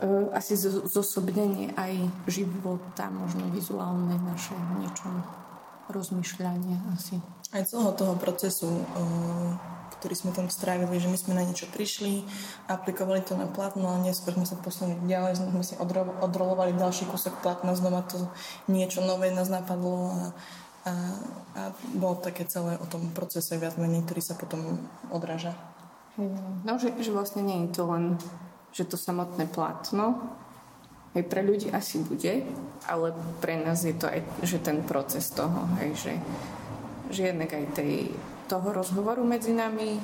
uh, 0.00 0.28
asi 0.36 0.56
zosobnenie 0.88 1.72
aj 1.76 2.04
života, 2.28 3.08
možno 3.08 3.48
vizuálne 3.48 4.16
naše 4.24 4.56
niečom 4.80 5.24
rozmýšľanie 5.88 6.76
asi. 6.96 7.16
Aj 7.50 7.64
celého 7.64 7.96
toho 7.96 8.14
procesu, 8.20 8.68
uh, 8.68 9.56
ktorý 9.98 10.14
sme 10.14 10.30
tam 10.30 10.46
strávili, 10.46 11.02
že 11.02 11.10
my 11.10 11.18
sme 11.18 11.32
na 11.34 11.42
niečo 11.42 11.66
prišli, 11.70 12.22
aplikovali 12.70 13.24
to 13.26 13.34
na 13.34 13.50
platno, 13.50 13.90
ale 13.90 14.10
neskôr 14.10 14.36
sme 14.36 14.46
sa 14.46 14.54
posunuli 14.58 15.10
ďalej, 15.10 15.42
sme 15.42 15.64
si 15.66 15.74
odro- 15.80 16.14
odrolovali 16.22 16.78
ďalší 16.78 17.10
kúsok 17.10 17.42
platna, 17.42 17.74
znova 17.74 18.06
to 18.06 18.30
niečo 18.70 19.02
nové 19.02 19.34
nás 19.34 19.50
napadlo 19.50 20.10
a, 20.10 20.22
a, 20.86 20.92
a 21.56 21.62
bolo 21.94 22.18
také 22.22 22.46
celé 22.46 22.78
o 22.78 22.86
tom 22.86 23.10
procese 23.10 23.58
viac 23.58 23.74
menej, 23.76 24.06
ktorý 24.06 24.22
sa 24.22 24.38
potom 24.38 24.78
odráža. 25.10 25.52
No, 26.66 26.76
že, 26.76 26.92
že 27.00 27.14
vlastne 27.14 27.40
nie 27.40 27.64
je 27.66 27.80
to 27.80 27.82
len, 27.88 28.20
že 28.76 28.84
to 28.84 29.00
samotné 29.00 29.48
platno, 29.48 30.20
aj 31.10 31.26
pre 31.26 31.42
ľudí 31.42 31.74
asi 31.74 31.98
bude, 32.06 32.46
ale 32.86 33.10
pre 33.42 33.58
nás 33.58 33.82
je 33.82 33.94
to 33.94 34.06
aj, 34.06 34.22
že 34.46 34.62
ten 34.62 34.78
proces 34.86 35.26
toho, 35.34 35.66
hej, 35.82 35.90
že, 35.98 36.12
že 37.10 37.20
jednak 37.34 37.50
aj 37.50 37.64
tej, 37.74 38.14
toho 38.50 38.74
rozhovoru 38.74 39.22
medzi 39.22 39.54
nami, 39.54 40.02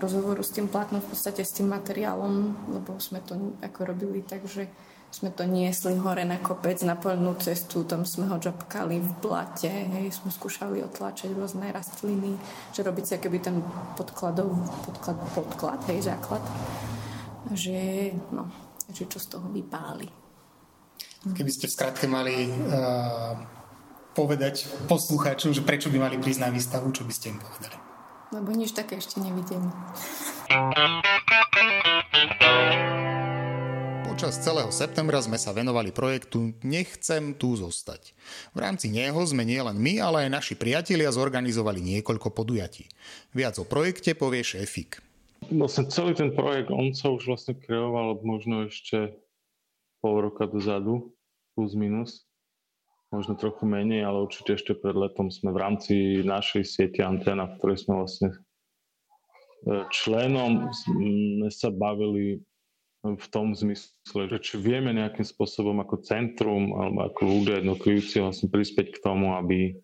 rozhovoru 0.00 0.40
s 0.40 0.56
tým 0.56 0.72
platnom, 0.72 1.04
v 1.04 1.12
podstate 1.12 1.44
s 1.44 1.52
tým 1.52 1.68
materiálom, 1.68 2.56
lebo 2.72 2.96
sme 2.96 3.20
to 3.20 3.36
ako 3.60 3.92
robili 3.92 4.24
tak, 4.24 4.48
že 4.48 4.64
sme 5.12 5.28
to 5.28 5.44
niesli 5.44 6.00
hore 6.00 6.24
na 6.24 6.40
kopec, 6.40 6.80
na 6.88 6.96
poľnú 6.96 7.36
cestu, 7.36 7.84
tam 7.84 8.08
sme 8.08 8.32
ho 8.32 8.40
džapkali 8.40 8.96
v 8.96 9.10
blate, 9.20 9.68
hej, 9.68 10.08
sme 10.08 10.32
skúšali 10.32 10.80
otlačať 10.88 11.36
rôzne 11.36 11.68
rastliny, 11.68 12.40
že 12.72 12.80
robiť 12.80 13.04
si 13.04 13.12
akoby 13.20 13.38
ten 13.44 13.60
podkladov, 14.00 14.48
podklad, 14.88 15.18
podklad, 15.36 15.80
hej, 15.92 16.08
základ. 16.08 16.40
Že, 17.52 18.16
no, 18.32 18.48
že 18.88 19.04
čo 19.04 19.20
z 19.20 19.36
toho 19.36 19.52
vypáli. 19.52 20.08
Keby 21.28 21.50
ste 21.52 21.68
v 21.68 21.76
skratke 21.76 22.08
mali 22.08 22.48
uh 22.48 23.60
povedať 24.12 24.68
poslucháčom, 24.88 25.56
že 25.56 25.64
prečo 25.64 25.88
by 25.88 25.98
mali 25.98 26.16
prísť 26.20 26.40
na 26.44 26.52
výstavu, 26.52 26.92
čo 26.92 27.04
by 27.08 27.12
ste 27.12 27.32
im 27.32 27.40
povedali? 27.40 27.76
Lebo 28.32 28.48
nič 28.56 28.72
také 28.72 28.96
ešte 28.96 29.20
nevidím. 29.20 29.68
Počas 34.08 34.40
celého 34.40 34.72
septembra 34.72 35.20
sme 35.20 35.36
sa 35.36 35.52
venovali 35.52 35.92
projektu 35.92 36.56
Nechcem 36.64 37.36
tu 37.36 37.52
zostať. 37.60 38.16
V 38.56 38.58
rámci 38.64 38.88
neho 38.88 39.20
sme 39.28 39.44
nielen 39.44 39.76
my, 39.76 40.00
ale 40.00 40.24
aj 40.24 40.30
naši 40.32 40.54
priatelia 40.56 41.12
zorganizovali 41.12 41.84
niekoľko 41.84 42.32
podujatí. 42.32 42.88
Viac 43.36 43.60
o 43.60 43.68
projekte 43.68 44.16
povie 44.16 44.40
šéfik. 44.40 45.04
Vlastne 45.52 45.92
celý 45.92 46.16
ten 46.16 46.32
projekt, 46.32 46.72
on 46.72 46.96
sa 46.96 47.12
už 47.12 47.28
vlastne 47.28 47.52
kreoval 47.52 48.16
možno 48.24 48.64
ešte 48.64 49.12
pol 50.00 50.24
roka 50.24 50.48
dozadu, 50.48 51.12
plus 51.52 51.76
minus 51.76 52.24
možno 53.12 53.36
trochu 53.36 53.68
menej, 53.68 54.08
ale 54.08 54.24
určite 54.24 54.56
ešte 54.56 54.72
pred 54.72 54.96
letom 54.96 55.28
sme 55.28 55.52
v 55.52 55.60
rámci 55.60 55.94
našej 56.24 56.64
siete 56.64 57.04
Antena, 57.04 57.44
v 57.46 57.56
ktorej 57.60 57.78
sme 57.84 57.94
vlastne 58.00 58.28
e, 58.32 58.36
členom, 59.92 60.72
sme 60.72 61.48
sa 61.52 61.68
bavili 61.68 62.40
v 63.02 63.26
tom 63.34 63.52
zmysle, 63.52 64.30
že 64.30 64.38
či 64.38 64.54
vieme 64.62 64.94
nejakým 64.94 65.26
spôsobom 65.26 65.82
ako 65.82 66.06
centrum 66.06 66.70
alebo 66.78 67.10
ako 67.10 67.20
ľudia 67.26 67.54
jednotlivci 67.58 68.22
vlastne 68.22 68.48
prispieť 68.48 68.94
k 68.94 69.02
tomu, 69.02 69.34
aby, 69.34 69.74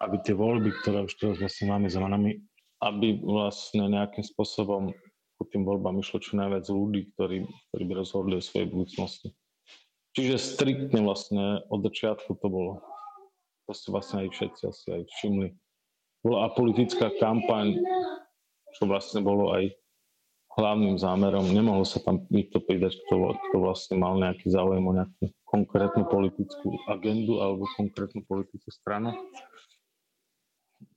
aby 0.00 0.16
tie 0.22 0.34
voľby, 0.38 0.70
ktoré 0.80 1.04
už 1.04 1.12
teraz 1.18 1.36
vlastne 1.42 1.74
máme 1.74 1.90
za 1.90 1.98
nami, 1.98 2.38
aby 2.86 3.18
vlastne 3.18 3.90
nejakým 3.90 4.22
spôsobom 4.22 4.94
ku 5.36 5.42
tým 5.48 5.66
voľbám 5.66 5.98
išlo 5.98 6.22
čo 6.22 6.38
najviac 6.38 6.68
ľudí, 6.70 7.16
ktorí, 7.16 7.48
ktorí 7.72 7.82
by 7.88 7.94
rozhodli 7.98 8.38
o 8.38 8.44
svojej 8.44 8.68
budúcnosti. 8.70 9.34
Čiže 10.10 10.42
striktne 10.42 11.06
vlastne 11.06 11.62
od 11.70 11.86
začiatku 11.86 12.34
to 12.42 12.46
bolo. 12.50 12.72
To 13.66 13.72
si 13.74 13.86
vlastne 13.94 14.26
aj 14.26 14.28
všetci 14.34 14.62
asi 14.66 14.86
aj 14.90 15.02
všimli. 15.06 15.48
Bola 16.26 16.50
politická 16.52 17.14
kampaň, 17.22 17.78
čo 18.74 18.90
vlastne 18.90 19.22
bolo 19.22 19.54
aj 19.54 19.70
hlavným 20.58 20.98
zámerom. 20.98 21.54
Nemohol 21.54 21.86
sa 21.86 22.02
tam 22.02 22.26
nikto 22.28 22.58
pridať, 22.58 22.98
kto, 23.06 23.38
kto 23.38 23.56
vlastne 23.62 24.02
mal 24.02 24.18
nejaký 24.18 24.50
záujem 24.50 24.82
o 24.82 24.92
nejakú 24.92 25.30
konkrétnu 25.46 26.02
politickú 26.10 26.74
agendu 26.90 27.38
alebo 27.38 27.70
konkrétnu 27.78 28.26
politickú 28.26 28.68
stranu. 28.74 29.14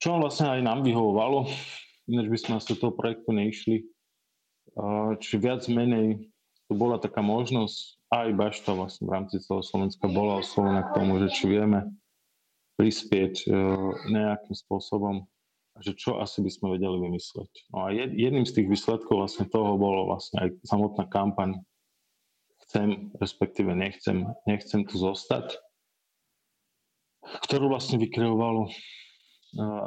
Čo 0.02 0.18
vlastne 0.18 0.58
aj 0.58 0.62
nám 0.66 0.82
vyhovovalo, 0.82 1.46
ináč 2.10 2.28
by 2.34 2.38
sme 2.42 2.56
z 2.58 2.74
toho 2.76 2.92
projektu 2.92 3.30
neišli. 3.30 3.86
Čiže 5.22 5.38
viac 5.38 5.62
menej 5.70 6.34
tu 6.66 6.74
bola 6.74 6.98
taká 6.98 7.22
možnosť 7.22 8.03
aj 8.14 8.30
Bašta 8.38 8.78
vlastne 8.78 9.10
v 9.10 9.14
rámci 9.18 9.42
celého 9.42 9.66
Slovenska 9.66 10.06
bola 10.06 10.46
oslovená 10.46 10.86
k 10.86 10.94
tomu, 10.94 11.18
že 11.26 11.34
či 11.34 11.50
vieme 11.50 11.90
prispieť 12.78 13.34
e, 13.46 13.48
nejakým 14.14 14.54
spôsobom, 14.54 15.26
že 15.82 15.98
čo 15.98 16.22
asi 16.22 16.46
by 16.46 16.52
sme 16.54 16.68
vedeli 16.78 16.98
vymysleť. 17.02 17.52
No 17.74 17.90
a 17.90 17.94
jedným 17.94 18.46
z 18.46 18.54
tých 18.54 18.68
výsledkov 18.70 19.26
vlastne 19.26 19.50
toho 19.50 19.78
bolo 19.78 20.14
vlastne 20.14 20.46
aj 20.46 20.50
samotná 20.66 21.10
kampaň 21.10 21.58
chcem, 22.66 23.14
respektíve 23.18 23.74
nechcem, 23.74 24.30
nechcem 24.46 24.86
tu 24.86 25.02
zostať, 25.02 25.58
ktorú 27.50 27.74
vlastne 27.74 27.98
vykreovalo 27.98 28.70
e, 28.70 28.72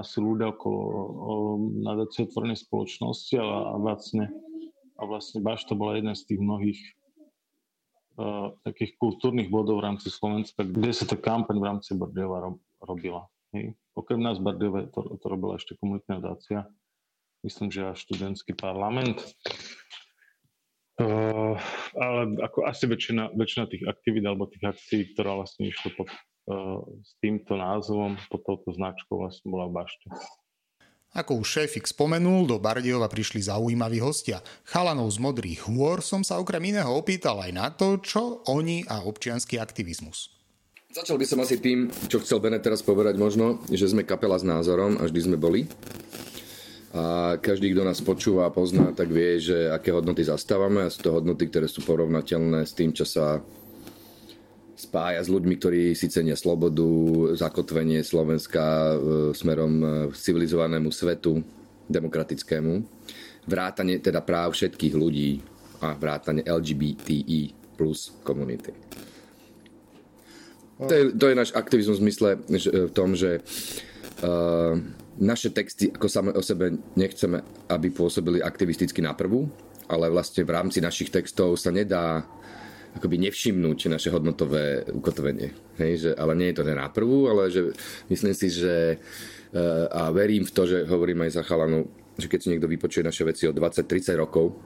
asi 0.02 0.18
ľudia 0.18 0.50
okolo 0.50 0.82
nadácie 1.82 2.26
otvorenej 2.26 2.58
spoločnosti 2.58 3.34
a, 3.38 3.46
a 3.46 3.74
vlastne, 3.78 4.30
a 4.98 5.02
vlastne 5.06 5.38
Bašta 5.42 5.78
bola 5.78 5.98
jedna 5.98 6.18
z 6.18 6.34
tých 6.34 6.40
mnohých 6.42 6.80
takých 8.64 8.96
kultúrnych 8.96 9.52
bodov 9.52 9.80
v 9.80 9.92
rámci 9.92 10.08
Slovenska, 10.08 10.64
kde 10.64 10.90
sa 10.92 11.04
tá 11.04 11.16
kampaň 11.20 11.56
v 11.60 11.68
rámci 11.68 11.92
Bardiova 11.92 12.38
rob, 12.40 12.56
robila. 12.80 13.28
Hej. 13.52 13.76
Okrem 13.92 14.20
nás 14.20 14.40
Bardiove 14.40 14.88
to, 14.92 15.20
to 15.20 15.26
robila 15.28 15.60
ešte 15.60 15.76
komunitná 15.76 16.20
dácia, 16.20 16.64
myslím, 17.44 17.68
že 17.68 17.92
až 17.92 18.04
študentský 18.08 18.56
parlament. 18.56 19.20
Uh, 20.96 21.60
ale 21.92 22.40
ako 22.40 22.64
asi 22.64 22.88
väčšina, 22.88 23.36
väčšina 23.36 23.68
tých 23.68 23.84
aktivít 23.84 24.24
alebo 24.24 24.48
tých 24.48 24.64
akcií, 24.64 25.12
ktorá 25.12 25.36
vlastne 25.36 25.68
išla 25.68 25.92
pod, 25.92 26.08
uh, 26.48 26.80
s 27.04 27.12
týmto 27.20 27.52
názvom, 27.52 28.16
pod 28.32 28.40
touto 28.48 28.72
značkou 28.72 29.20
vlastne 29.20 29.52
bola 29.52 29.68
v 29.68 29.76
Bašte. 29.76 30.08
Ako 31.16 31.40
už 31.40 31.48
šéfik 31.48 31.88
spomenul, 31.88 32.44
do 32.44 32.60
Bardiova 32.60 33.08
prišli 33.08 33.40
zaujímaví 33.40 34.04
hostia. 34.04 34.44
Chalanov 34.68 35.08
z 35.08 35.16
Modrých 35.24 35.64
hôr 35.64 36.04
som 36.04 36.20
sa 36.20 36.36
okrem 36.36 36.60
iného 36.76 36.92
opýtal 36.92 37.40
aj 37.40 37.52
na 37.56 37.72
to, 37.72 37.96
čo 38.04 38.44
oni 38.52 38.84
a 38.84 39.00
občianský 39.00 39.56
aktivizmus. 39.56 40.28
Začal 40.92 41.16
by 41.16 41.24
som 41.24 41.40
asi 41.40 41.56
tým, 41.56 41.88
čo 42.12 42.20
chcel 42.20 42.36
Bene 42.44 42.60
teraz 42.60 42.84
povedať 42.84 43.16
možno, 43.16 43.64
že 43.72 43.88
sme 43.88 44.04
kapela 44.04 44.36
s 44.36 44.44
názorom 44.44 45.00
a 45.00 45.08
vždy 45.08 45.20
sme 45.24 45.36
boli. 45.40 45.64
A 46.92 47.40
každý, 47.40 47.72
kto 47.72 47.88
nás 47.88 48.04
počúva 48.04 48.48
a 48.48 48.52
pozná, 48.52 48.92
tak 48.92 49.08
vie, 49.08 49.40
že 49.40 49.72
aké 49.72 49.96
hodnoty 49.96 50.20
zastávame 50.20 50.84
a 50.84 50.92
sú 50.92 51.00
to 51.00 51.16
hodnoty, 51.16 51.48
ktoré 51.48 51.64
sú 51.64 51.80
porovnateľné 51.80 52.68
s 52.68 52.76
tým, 52.76 52.92
čo 52.92 53.08
sa 53.08 53.40
spája 54.76 55.24
s 55.24 55.32
ľuďmi, 55.32 55.54
ktorí 55.56 55.82
si 55.96 56.12
cenia 56.12 56.36
slobodu, 56.36 56.84
zakotvenie 57.32 58.04
Slovenska 58.04 58.62
e, 58.62 58.96
smerom 59.32 59.74
e, 59.80 59.86
civilizovanému 60.12 60.92
svetu, 60.92 61.40
demokratickému, 61.88 62.84
vrátanie 63.48 63.98
teda 64.04 64.20
práv 64.20 64.52
všetkých 64.52 64.94
ľudí 64.94 65.40
a 65.80 65.96
vrátanie 65.96 66.44
LGBTI 66.44 67.56
plus 67.76 68.12
komunity. 68.20 68.72
To 70.76 70.92
je, 70.92 71.04
to 71.16 71.24
je 71.32 71.40
náš 71.40 71.50
aktivizmus 71.56 71.96
v 71.96 72.04
zmysle 72.04 72.28
že, 72.52 72.68
v 72.68 72.92
tom, 72.92 73.16
že 73.16 73.40
uh, 73.40 74.76
naše 75.16 75.48
texty 75.48 75.88
ako 75.88 76.08
samé 76.08 76.30
o 76.36 76.44
sebe 76.44 76.76
nechceme, 76.92 77.40
aby 77.72 77.88
pôsobili 77.88 78.44
aktivisticky 78.44 79.00
na 79.00 79.16
prvú, 79.16 79.48
ale 79.88 80.12
vlastne 80.12 80.44
v 80.44 80.52
rámci 80.52 80.84
našich 80.84 81.08
textov 81.08 81.56
sa 81.56 81.72
nedá 81.72 82.28
akoby 82.96 83.16
nevšimnúť 83.28 83.92
naše 83.92 84.08
hodnotové 84.08 84.88
ukotvenie. 84.88 85.52
Hej, 85.76 85.92
že, 86.00 86.10
ale 86.16 86.32
nie 86.32 86.48
je 86.50 86.56
to 86.56 86.64
na 86.64 86.88
prvú, 86.88 87.28
ale 87.28 87.52
že 87.52 87.76
myslím 88.08 88.32
si, 88.32 88.48
že 88.48 88.96
eh, 88.96 89.86
a 89.92 90.08
verím 90.10 90.48
v 90.48 90.52
to, 90.52 90.64
že 90.64 90.88
hovorím 90.88 91.28
aj 91.28 91.36
za 91.36 91.42
chalanu, 91.44 91.84
že 92.16 92.32
keď 92.32 92.38
si 92.40 92.50
niekto 92.56 92.68
vypočuje 92.68 93.04
naše 93.04 93.28
veci 93.28 93.44
o 93.44 93.52
20-30 93.52 94.16
rokov, 94.16 94.56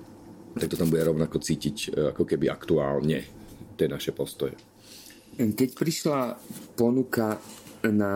tak 0.54 0.70
to 0.70 0.78
tam 0.78 0.90
bude 0.90 1.02
rovnako 1.02 1.42
cítiť 1.42 1.76
eh, 1.90 2.14
ako 2.14 2.22
keby 2.22 2.46
aktuálne 2.46 3.18
tie 3.74 3.86
naše 3.90 4.14
postoje. 4.14 4.54
Keď 5.40 5.70
prišla 5.72 6.36
ponuka 6.76 7.40
na 7.88 8.12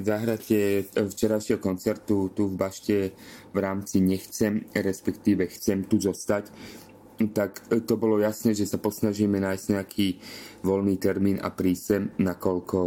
zahratie 0.00 0.88
včerajšieho 0.88 1.60
koncertu 1.60 2.32
tu 2.32 2.48
v 2.48 2.56
Bašte 2.56 3.12
v 3.52 3.58
rámci 3.60 4.00
Nechcem, 4.00 4.64
respektíve 4.72 5.52
Chcem 5.52 5.84
tu 5.84 6.00
zostať, 6.00 6.48
tak 7.30 7.62
to 7.86 7.94
bolo 7.94 8.18
jasné, 8.18 8.58
že 8.58 8.66
sa 8.66 8.82
posnažíme 8.82 9.38
nájsť 9.38 9.66
nejaký 9.70 10.08
voľný 10.66 10.98
termín 10.98 11.38
a 11.38 11.54
prísem, 11.54 12.10
nakoľko 12.18 12.80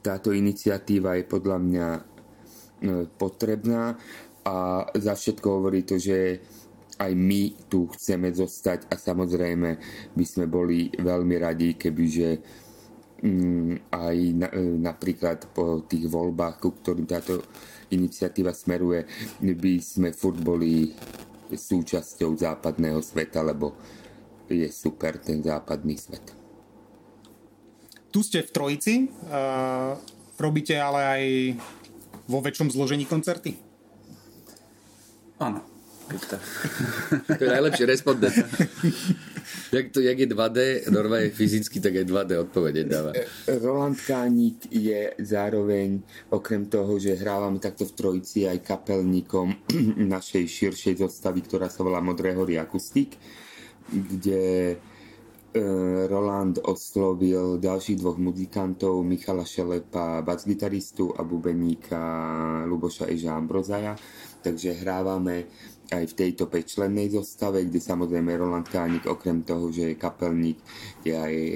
táto 0.00 0.32
iniciatíva 0.32 1.20
je 1.20 1.24
podľa 1.28 1.58
mňa 1.60 1.88
e, 1.92 2.00
potrebná. 3.12 4.00
A 4.42 4.88
za 4.96 5.14
všetko 5.14 5.46
hovorí 5.60 5.84
to, 5.84 6.00
že 6.00 6.40
aj 6.98 7.12
my 7.12 7.68
tu 7.68 7.90
chceme 7.92 8.30
zostať 8.32 8.90
a 8.90 8.96
samozrejme 8.96 9.70
by 10.14 10.24
sme 10.24 10.46
boli 10.46 10.90
veľmi 10.94 11.34
radi, 11.38 11.74
kebyže 11.74 12.30
mm, 13.22 13.90
aj 13.90 14.16
na, 14.38 14.48
napríklad 14.90 15.50
po 15.50 15.82
tých 15.86 16.06
voľbách, 16.06 16.62
ku 16.62 16.74
ktorým 16.74 17.06
táto 17.06 17.42
iniciatíva 17.92 18.54
smeruje, 18.54 19.04
by 19.42 19.74
sme 19.78 20.08
furt 20.14 20.40
boli 20.40 20.90
súčasťou 21.56 22.36
západného 22.36 23.00
sveta, 23.00 23.40
lebo 23.40 23.74
je 24.52 24.68
super 24.68 25.16
ten 25.16 25.40
západný 25.40 25.96
svet. 25.96 26.34
Tu 28.12 28.20
ste 28.20 28.44
v 28.44 28.50
Trojici, 28.52 28.94
uh, 29.08 29.96
robíte 30.36 30.76
ale 30.76 31.00
aj 31.00 31.22
vo 32.28 32.44
väčšom 32.44 32.68
zložení 32.68 33.08
koncerty? 33.08 33.56
Áno. 35.40 35.71
to 37.38 37.42
je 37.44 37.50
najlepší 37.50 37.84
respondent. 37.84 38.34
jak, 39.72 39.90
to, 39.90 40.00
jak 40.00 40.18
je 40.18 40.26
2D, 40.26 40.58
Norma 40.90 41.16
fyzicky, 41.30 41.80
tak 41.80 41.96
aj 41.96 42.04
2D 42.04 42.30
odpovede 42.38 42.84
dáva. 42.84 43.12
E, 43.16 43.24
Roland 43.58 43.96
Kánik 43.96 44.68
je 44.68 45.16
zároveň, 45.18 46.00
okrem 46.30 46.68
toho, 46.68 47.00
že 47.00 47.16
hrávame 47.16 47.58
takto 47.58 47.88
v 47.88 47.92
trojici 47.96 48.44
aj 48.44 48.60
kapelníkom 48.60 49.56
našej 50.14 50.44
širšej 50.44 50.94
zostavy, 51.00 51.40
ktorá 51.40 51.72
sa 51.72 51.80
volá 51.84 52.04
Modré 52.04 52.36
hory 52.36 52.60
Akustik, 52.60 53.16
kde 53.88 54.72
e, 54.72 54.76
Roland 56.08 56.60
oslovil 56.64 57.56
ďalších 57.60 58.00
dvoch 58.00 58.20
muzikantov, 58.20 59.00
Michala 59.04 59.44
Šelepa, 59.48 60.20
basgitaristu 60.20 61.16
a 61.16 61.24
bubeníka 61.24 62.00
Luboša 62.68 63.08
Eža 63.08 63.36
Ambrozaja. 63.36 63.96
Takže 64.42 64.74
hrávame 64.82 65.46
aj 65.92 66.04
v 66.12 66.18
tejto 66.18 66.48
pečlennej 66.48 67.12
zostave, 67.12 67.62
kde 67.68 67.76
samozrejme 67.76 68.32
Roland 68.40 68.64
Kánik 68.66 69.04
okrem 69.04 69.44
toho, 69.44 69.68
že 69.68 69.92
je 69.92 70.00
kapelník, 70.00 70.58
je 71.04 71.12
aj 71.12 71.34
e, 71.36 71.50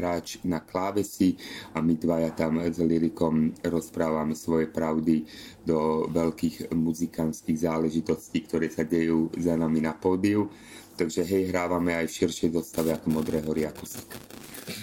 hráč 0.00 0.40
na 0.48 0.64
klávesi 0.64 1.36
a 1.76 1.84
my 1.84 1.94
dvaja 2.00 2.32
tam 2.32 2.58
s 2.64 2.80
Lyrikom 2.80 3.52
rozprávame 3.60 4.32
svoje 4.32 4.72
pravdy 4.72 5.28
do 5.62 6.08
veľkých 6.08 6.72
muzikantských 6.72 7.68
záležitostí, 7.68 8.48
ktoré 8.48 8.72
sa 8.72 8.88
dejú 8.88 9.28
za 9.36 9.54
nami 9.54 9.84
na 9.84 9.92
pódiu. 9.92 10.48
Takže 10.96 11.24
hej, 11.24 11.48
hrávame 11.52 11.96
aj 11.96 12.08
v 12.08 12.16
širšej 12.24 12.50
zostave 12.56 12.92
ako 12.92 13.08
Modré 13.08 13.40
hory 13.40 13.64
a 13.64 13.72
Kusik. 13.72 14.08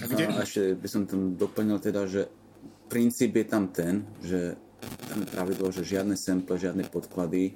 A 0.01 0.41
ešte 0.41 0.73
by 0.73 0.87
som 0.89 1.05
tam 1.05 1.37
doplnil 1.37 1.77
teda, 1.77 2.09
že 2.09 2.25
princíp 2.89 3.37
je 3.37 3.45
tam 3.45 3.69
ten, 3.69 4.01
že 4.21 4.57
tam 5.09 5.21
je 5.23 5.27
pravidlo, 5.29 5.67
že 5.69 5.85
žiadne 5.85 6.17
sample, 6.17 6.57
žiadne 6.57 6.89
podklady, 6.89 7.53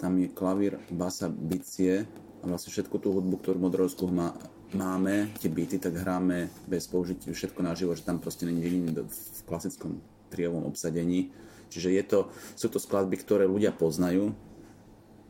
tam 0.00 0.16
je 0.16 0.32
klavír, 0.32 0.80
basa, 0.88 1.28
bicie 1.28 2.08
a 2.40 2.44
vlastne 2.48 2.72
všetku 2.72 2.96
tú 2.96 3.12
hudbu, 3.12 3.36
ktorú 3.44 3.60
Modrovskú 3.60 4.08
má, 4.08 4.32
máme, 4.72 5.28
tie 5.36 5.52
byty, 5.52 5.76
tak 5.76 6.00
hráme 6.00 6.48
bez 6.64 6.88
použitia 6.88 7.36
všetko 7.36 7.60
naživo, 7.60 7.92
že 7.92 8.08
tam 8.08 8.16
proste 8.16 8.48
není 8.48 8.64
jediný 8.64 9.04
v 9.04 9.40
klasickom 9.44 10.00
triovom 10.32 10.64
obsadení. 10.64 11.28
Čiže 11.68 11.88
je 11.92 12.02
to, 12.02 12.18
sú 12.56 12.66
to 12.72 12.80
skladby, 12.80 13.20
ktoré 13.20 13.44
ľudia 13.44 13.76
poznajú, 13.76 14.32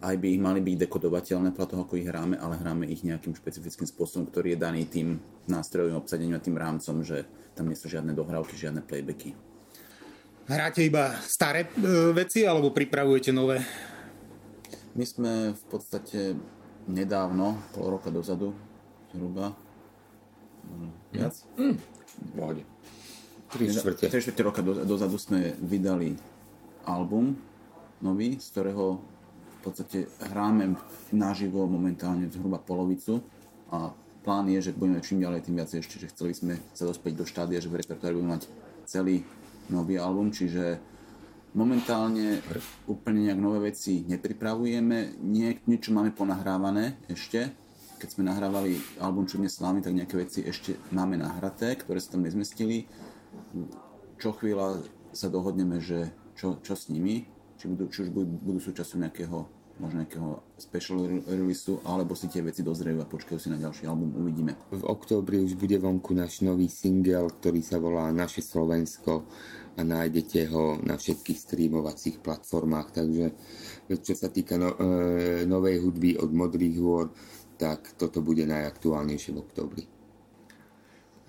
aj 0.01 0.17
by 0.17 0.27
ich 0.33 0.41
mali 0.41 0.65
byť 0.65 0.89
dekodovateľné 0.89 1.53
podľa 1.53 1.69
toho, 1.77 1.83
ako 1.85 2.01
ich 2.01 2.09
hráme, 2.09 2.41
ale 2.41 2.57
hráme 2.57 2.89
ich 2.89 3.05
nejakým 3.05 3.37
špecifickým 3.37 3.85
spôsobom, 3.85 4.25
ktorý 4.33 4.57
je 4.57 4.63
daný 4.65 4.89
tým 4.89 5.21
nástrojovým 5.45 6.01
obsadením 6.01 6.41
a 6.41 6.45
tým 6.45 6.57
rámcom, 6.57 7.05
že 7.05 7.29
tam 7.53 7.69
nie 7.69 7.77
sú 7.77 7.93
žiadne 7.93 8.17
dohrávky, 8.17 8.57
žiadne 8.57 8.81
playbacky. 8.81 9.37
Hráte 10.49 10.81
iba 10.83 11.15
staré 11.29 11.69
e, 11.69 12.17
veci 12.17 12.49
alebo 12.49 12.73
pripravujete 12.73 13.31
nové? 13.31 13.61
My 14.95 15.05
sme 15.07 15.33
v 15.55 15.65
podstate 15.71 16.35
nedávno, 16.91 17.55
pol 17.71 17.95
roka 17.95 18.11
dozadu, 18.11 18.51
zhruba, 19.15 19.55
viac? 21.15 21.35
Mm. 21.55 21.79
Pohode. 22.35 22.63
3 23.55 23.71
čtvrte. 23.71 24.05
3 24.11 24.23
čtvrte 24.23 24.43
roka 24.43 24.63
dozadu 24.63 25.19
sme 25.19 25.55
vydali 25.63 26.19
album 26.87 27.39
nový, 28.03 28.39
z 28.39 28.47
ktorého 28.51 28.99
v 29.61 29.61
podstate 29.63 30.09
hráme 30.33 30.75
naživo 31.13 31.69
momentálne 31.69 32.27
zhruba 32.33 32.57
polovicu 32.59 33.21
a 33.69 33.93
plán 34.25 34.49
je, 34.49 34.71
že 34.71 34.77
budeme 34.77 35.05
čím 35.05 35.21
ďalej 35.21 35.45
tým 35.45 35.57
viac 35.61 35.71
ešte, 35.71 36.01
že 36.01 36.11
chceli 36.11 36.33
sme 36.33 36.55
sa 36.73 36.89
dospieť 36.89 37.15
do 37.15 37.29
štádia, 37.29 37.61
že 37.61 37.69
v 37.69 37.79
repertoári 37.79 38.17
budeme 38.17 38.41
mať 38.41 38.49
celý 38.89 39.23
nový 39.69 40.01
album, 40.01 40.33
čiže 40.33 40.81
Momentálne 41.51 42.39
úplne 42.87 43.27
nejak 43.27 43.41
nové 43.43 43.75
veci 43.75 44.07
nepripravujeme, 44.07 45.19
Nie, 45.19 45.59
niečo 45.67 45.91
máme 45.91 46.15
ponahrávané 46.15 46.95
ešte. 47.11 47.51
Keď 47.99 48.09
sme 48.17 48.31
nahrávali 48.31 48.79
album 49.03 49.27
Čudne 49.27 49.51
slávy, 49.51 49.83
tak 49.83 49.99
nejaké 49.99 50.15
veci 50.15 50.41
ešte 50.47 50.79
máme 50.95 51.19
nahraté, 51.19 51.75
ktoré 51.75 51.99
sa 51.99 52.15
tam 52.15 52.23
nezmestili. 52.23 52.87
Čo 54.23 54.39
chvíľa 54.39 54.79
sa 55.11 55.27
dohodneme, 55.27 55.83
že 55.83 56.15
čo, 56.39 56.63
čo 56.63 56.79
s 56.79 56.87
nimi, 56.87 57.27
či, 57.59 57.67
budú, 57.67 57.91
či 57.91 58.07
už 58.07 58.15
budú, 58.15 58.31
budú 58.31 58.61
súčasťou 58.63 59.03
nejakého 59.03 59.45
možno 59.81 60.05
nejakého 60.05 60.45
special 60.61 61.25
releaseu, 61.25 61.81
alebo 61.89 62.13
si 62.13 62.29
tie 62.29 62.45
veci 62.45 62.61
dozrejú 62.61 63.01
a 63.01 63.09
počkajú 63.09 63.41
si 63.41 63.49
na 63.49 63.57
ďalší 63.57 63.89
album, 63.89 64.13
uvidíme. 64.21 64.53
V 64.69 64.85
októbri 64.85 65.41
už 65.41 65.57
bude 65.57 65.81
vonku 65.81 66.13
náš 66.13 66.45
nový 66.45 66.69
single, 66.69 67.33
ktorý 67.33 67.65
sa 67.65 67.81
volá 67.81 68.13
Naše 68.13 68.45
Slovensko 68.45 69.25
a 69.75 69.81
nájdete 69.81 70.53
ho 70.53 70.77
na 70.85 71.01
všetkých 71.01 71.39
streamovacích 71.41 72.21
platformách, 72.21 72.93
takže 72.93 73.33
čo 74.05 74.15
sa 74.15 74.29
týka 74.29 74.61
no, 74.61 74.77
e, 74.77 75.49
novej 75.49 75.81
hudby 75.81 76.21
od 76.21 76.29
Modrých 76.29 76.77
hôr, 76.77 77.09
tak 77.57 77.97
toto 77.97 78.21
bude 78.21 78.45
najaktuálnejšie 78.45 79.33
v 79.33 79.41
októbri. 79.41 79.85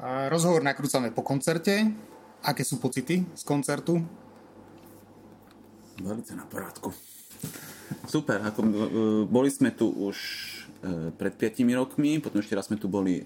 Rozhovor 0.02 0.66
nakrúcame 0.66 1.14
po 1.14 1.22
koncerte. 1.22 1.94
Aké 2.42 2.66
sú 2.66 2.82
pocity 2.82 3.22
z 3.22 3.44
koncertu? 3.46 4.02
Velice 6.02 6.34
na 6.34 6.50
porádku. 6.50 6.90
Super, 8.08 8.42
ako, 8.44 8.60
e, 8.62 8.70
boli 9.28 9.50
sme 9.52 9.72
tu 9.76 9.92
už 9.92 10.18
e, 10.82 11.12
pred 11.16 11.34
5 11.36 11.64
rokmi, 11.76 12.20
potom 12.24 12.40
ešte 12.40 12.56
raz 12.56 12.68
sme 12.72 12.80
tu 12.80 12.88
boli 12.88 13.20
e, 13.20 13.24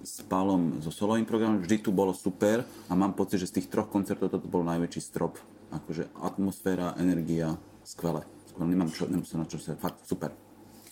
s 0.00 0.22
Pálom 0.24 0.80
so 0.80 0.90
solovým 0.90 1.26
programom, 1.26 1.60
vždy 1.60 1.82
tu 1.82 1.90
bolo 1.90 2.14
super 2.14 2.62
a 2.88 2.92
mám 2.94 3.12
pocit, 3.12 3.42
že 3.42 3.50
z 3.50 3.54
tých 3.60 3.70
troch 3.70 3.90
koncertov 3.90 4.30
toto 4.30 4.46
bol 4.46 4.62
najväčší 4.66 5.02
strop. 5.02 5.38
Akože 5.74 6.08
atmosféra, 6.22 6.94
energia, 6.98 7.58
skvelé. 7.82 8.22
skvelé. 8.46 8.66
Nemám, 8.70 8.90
čo, 8.94 9.10
nemám 9.10 9.26
sa 9.26 9.36
na 9.42 9.46
čo 9.50 9.58
sa, 9.58 9.74
fakt 9.74 10.06
super. 10.06 10.30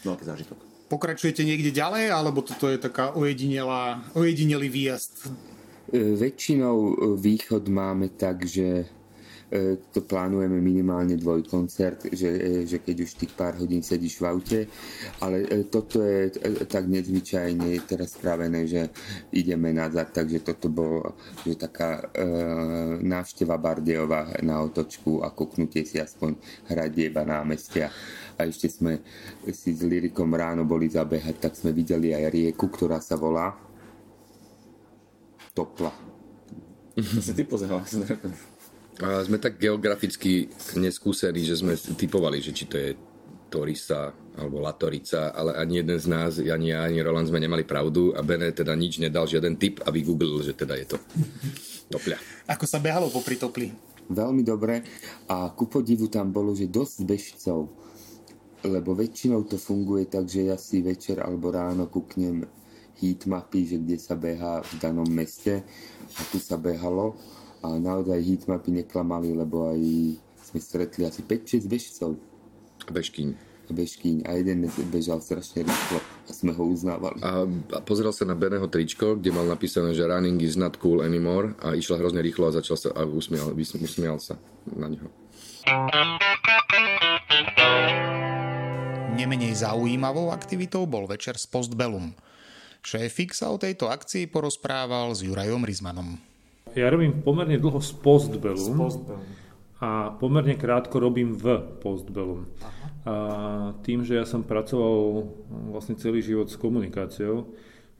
Veľký 0.03 0.25
zážitok. 0.27 0.59
Pokračujete 0.91 1.47
niekde 1.47 1.73
ďalej, 1.73 2.13
alebo 2.13 2.45
toto 2.45 2.69
je 2.69 2.77
taká 2.77 3.17
ojedinelá, 3.17 4.03
ojedinelý 4.13 4.69
výjazd? 4.69 5.31
Väčšinou 5.93 7.17
východ 7.17 7.65
máme 7.69 8.13
tak, 8.13 8.45
že 8.45 8.89
to 9.93 10.01
plánujeme 10.01 10.57
minimálne 10.65 11.21
dvojkoncert, 11.21 12.09
že, 12.09 12.31
e, 12.33 12.51
že 12.65 12.81
keď 12.81 12.97
už 13.05 13.11
tých 13.21 13.33
pár 13.37 13.61
hodín 13.61 13.85
sedíš 13.85 14.17
v 14.17 14.25
aute, 14.25 14.61
ale 15.21 15.45
e, 15.45 15.69
toto 15.69 16.01
je 16.01 16.33
tak 16.65 16.89
nezvyčajne 16.89 17.77
teraz 17.85 18.17
spravené, 18.17 18.65
že 18.65 18.89
ideme 19.37 19.77
nazad, 19.77 20.09
takže 20.09 20.41
toto 20.41 20.73
bolo 20.73 21.21
že 21.45 21.61
taká 21.61 22.01
e, 22.01 22.25
návšteva 23.05 23.61
Bardejova 23.61 24.41
na 24.41 24.65
otočku 24.65 25.21
a 25.21 25.29
kuknutie 25.37 25.85
si 25.85 26.01
aspoň 26.01 26.33
hradieba 26.73 27.29
námestia 27.29 27.93
a 28.41 28.49
ešte 28.49 28.73
sme 28.73 29.05
si 29.53 29.77
s 29.77 29.85
Lyrikom 29.85 30.33
ráno 30.33 30.65
boli 30.65 30.89
zabehať, 30.89 31.37
tak 31.37 31.53
sme 31.61 31.77
videli 31.77 32.17
aj 32.17 32.33
rieku, 32.33 32.73
ktorá 32.73 33.05
sa 33.05 33.21
volá 33.21 33.53
Topla. 35.53 35.93
To 36.97 37.21
si 37.21 37.37
ty 37.37 37.45
pozeral. 37.45 37.85
A 39.03 39.27
sme 39.27 39.43
tak 39.43 39.59
geograficky 39.59 40.47
neskúsení, 40.79 41.43
že 41.43 41.59
sme 41.59 41.75
typovali, 41.75 42.39
že 42.39 42.55
či 42.55 42.71
to 42.71 42.79
je 42.79 42.91
Torisa 43.53 44.15
alebo 44.39 44.65
Latorica, 44.65 45.35
ale 45.37 45.53
ani 45.61 45.85
jeden 45.85 45.99
z 46.01 46.07
nás, 46.09 46.41
ani 46.41 46.73
ja, 46.73 46.89
ani 46.89 47.05
Roland 47.05 47.29
sme 47.29 47.43
nemali 47.43 47.69
pravdu 47.69 48.17
a 48.17 48.25
Bene 48.25 48.49
teda 48.49 48.73
nič 48.73 48.97
nedal, 48.97 49.29
žiaden 49.29 49.61
tip 49.61 49.85
a 49.85 49.93
vygooglil, 49.93 50.41
že 50.41 50.57
teda 50.57 50.79
je 50.81 50.97
to 50.97 50.97
topľa. 51.93 52.17
Ako 52.49 52.65
sa 52.65 52.81
behalo 52.81 53.13
popri 53.13 53.37
topli? 53.37 53.69
Veľmi 54.09 54.41
dobre 54.41 54.81
a 55.29 55.53
ku 55.53 55.69
podivu 55.69 56.09
tam 56.09 56.33
bolo, 56.33 56.57
že 56.57 56.73
dosť 56.73 56.99
bežcov, 57.05 57.69
lebo 58.65 58.97
väčšinou 58.97 59.45
to 59.45 59.61
funguje 59.61 60.09
tak, 60.09 60.31
že 60.31 60.49
ja 60.49 60.57
si 60.57 60.81
večer 60.81 61.21
alebo 61.21 61.53
ráno 61.53 61.93
kúknem 61.93 62.49
heatmapy, 63.05 63.69
že 63.69 63.77
kde 63.83 63.97
sa 64.01 64.17
beha 64.17 64.65
v 64.65 64.73
danom 64.81 65.07
meste 65.11 65.61
a 66.17 66.21
tu 66.33 66.41
sa 66.41 66.57
behalo 66.57 67.19
a 67.63 67.79
naozaj 67.79 68.19
heatmapy 68.19 68.75
neklamali, 68.83 69.31
lebo 69.33 69.71
aj 69.71 69.81
sme 70.53 70.59
stretli 70.59 71.07
asi 71.07 71.23
5-6 71.23 71.71
bežcov. 71.71 72.11
Bežkyň. 72.91 73.55
Bežkyň 73.73 74.27
a 74.29 74.37
jeden 74.37 74.69
bežal 74.91 75.23
strašne 75.23 75.65
rýchlo 75.65 75.99
a 76.03 76.31
sme 76.35 76.53
ho 76.53 76.67
uznávali. 76.67 77.23
A, 77.23 77.47
a 77.49 77.81
pozeral 77.81 78.13
sa 78.13 78.27
na 78.29 78.37
Beného 78.37 78.67
tričko, 78.69 79.17
kde 79.17 79.33
mal 79.33 79.49
napísané, 79.49 79.95
že 79.97 80.05
running 80.05 80.43
is 80.43 80.59
not 80.59 80.77
cool 80.83 81.01
anymore 81.01 81.57
a 81.63 81.73
išla 81.73 81.97
hrozne 81.97 82.21
rýchlo 82.21 82.51
a 82.51 82.59
začal 82.59 82.77
sa 82.77 82.91
a 82.93 83.07
usmial, 83.07 83.55
usmial 83.57 84.19
sa 84.19 84.37
na 84.67 84.91
neho. 84.91 85.09
Nemenej 89.15 89.63
zaujímavou 89.63 90.35
aktivitou 90.35 90.85
bol 90.85 91.07
večer 91.07 91.39
z 91.39 91.47
Postbellum. 91.47 92.13
Šéfik 92.83 93.31
sa 93.31 93.55
o 93.55 93.57
tejto 93.63 93.87
akcii 93.87 94.27
porozprával 94.27 95.15
s 95.15 95.23
Jurajom 95.23 95.63
Rizmanom. 95.63 96.32
Ja 96.73 96.89
robím 96.89 97.21
pomerne 97.21 97.61
dlho 97.61 97.81
z 97.81 97.93
Postbellum, 98.01 98.77
Postbellum. 98.77 99.25
a 99.81 100.17
pomerne 100.17 100.57
krátko 100.57 101.01
robím 101.01 101.37
v 101.37 101.61
Postbellum. 101.85 102.49
A 103.05 103.15
tým, 103.85 104.07
že 104.07 104.17
ja 104.17 104.25
som 104.25 104.47
pracoval 104.47 105.27
vlastne 105.75 105.99
celý 105.99 106.25
život 106.25 106.49
s 106.49 106.57
komunikáciou, 106.57 107.53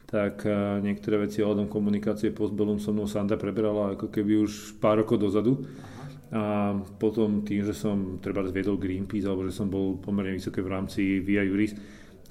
tak 0.09 0.45
niektoré 0.85 1.29
veci 1.29 1.41
ohľadom 1.41 1.69
komunikácie 1.69 2.33
Postbellum 2.33 2.81
so 2.81 2.93
mnou 2.93 3.09
Sanda 3.09 3.37
prebrala 3.37 3.97
ako 3.97 4.09
keby 4.09 4.45
už 4.45 4.77
pár 4.81 5.05
rokov 5.05 5.21
dozadu. 5.21 5.63
Aha 5.63 6.03
a 6.33 6.73
potom 6.97 7.45
tým, 7.45 7.61
že 7.61 7.77
som 7.77 8.17
treba 8.17 8.41
zviedol 8.49 8.81
Greenpeace, 8.81 9.29
alebo 9.29 9.45
že 9.45 9.53
som 9.53 9.69
bol 9.69 10.01
pomerne 10.01 10.33
vysoké 10.33 10.65
v 10.65 10.73
rámci 10.73 11.21
Via 11.21 11.45
Juris 11.45 11.77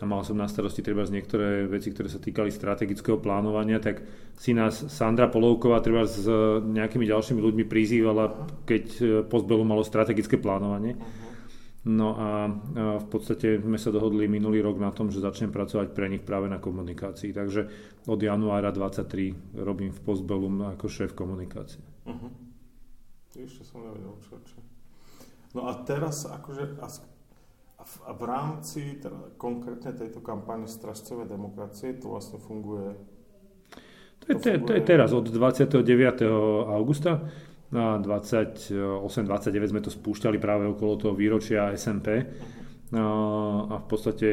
a 0.02 0.04
mal 0.10 0.26
som 0.26 0.34
na 0.34 0.50
starosti 0.50 0.82
treba 0.82 1.06
z 1.06 1.14
niektoré 1.14 1.70
veci, 1.70 1.94
ktoré 1.94 2.10
sa 2.10 2.18
týkali 2.18 2.50
strategického 2.50 3.22
plánovania, 3.22 3.78
tak 3.78 4.02
si 4.34 4.58
nás 4.58 4.90
Sandra 4.90 5.30
Polovková 5.30 5.78
treba 5.86 6.10
s 6.10 6.26
nejakými 6.66 7.06
ďalšími 7.06 7.38
ľuďmi 7.38 7.64
prizývala, 7.70 8.50
keď 8.66 8.86
e, 8.98 9.02
Postbelu 9.30 9.62
malo 9.62 9.86
strategické 9.86 10.42
plánovanie. 10.42 10.98
No 11.82 12.14
a 12.14 12.46
v 13.02 13.08
podstate 13.10 13.58
sme 13.58 13.82
sa 13.82 13.90
dohodli 13.90 14.30
minulý 14.30 14.62
rok 14.62 14.78
na 14.78 14.94
tom, 14.94 15.10
že 15.10 15.18
začnem 15.18 15.50
pracovať 15.50 15.98
pre 15.98 16.14
nich 16.14 16.22
práve 16.22 16.46
na 16.46 16.62
komunikácii. 16.62 17.34
Takže 17.34 17.62
od 18.06 18.22
januára 18.22 18.70
2023 18.70 19.66
robím 19.66 19.90
v 19.90 20.00
Postbellum 20.06 20.78
ako 20.78 20.86
šéf 20.86 21.18
komunikácie. 21.18 21.82
Uh-huh. 22.06 22.30
Ešte 23.34 23.66
som 23.66 23.82
nevedel, 23.82 24.14
čo, 24.22 24.38
čo. 24.46 24.62
No 25.58 25.66
a 25.66 25.82
teraz 25.82 26.30
akože 26.30 26.78
v, 27.92 27.96
v 28.16 28.22
rámci 28.24 28.82
teda, 29.04 29.36
konkrétne 29.36 29.92
tejto 29.92 30.24
kampane 30.24 30.66
Stražcové 30.72 31.28
demokracie 31.28 32.00
to 32.00 32.16
vlastne 32.16 32.40
funguje 32.40 32.96
to 34.24 34.26
je, 34.32 34.36
to, 34.40 34.48
funguje... 34.56 34.68
to 34.68 34.72
je 34.80 34.84
teraz 34.88 35.10
od 35.12 35.28
29. 35.28 35.84
augusta 36.72 37.20
na 37.72 37.96
28-29 38.00 39.72
sme 39.72 39.80
to 39.84 39.92
spúšťali 39.92 40.38
práve 40.40 40.68
okolo 40.68 40.94
toho 41.00 41.14
výročia 41.16 41.72
SMP 41.76 42.20
a, 42.92 43.04
a 43.68 43.76
v 43.80 43.86
podstate 43.88 44.28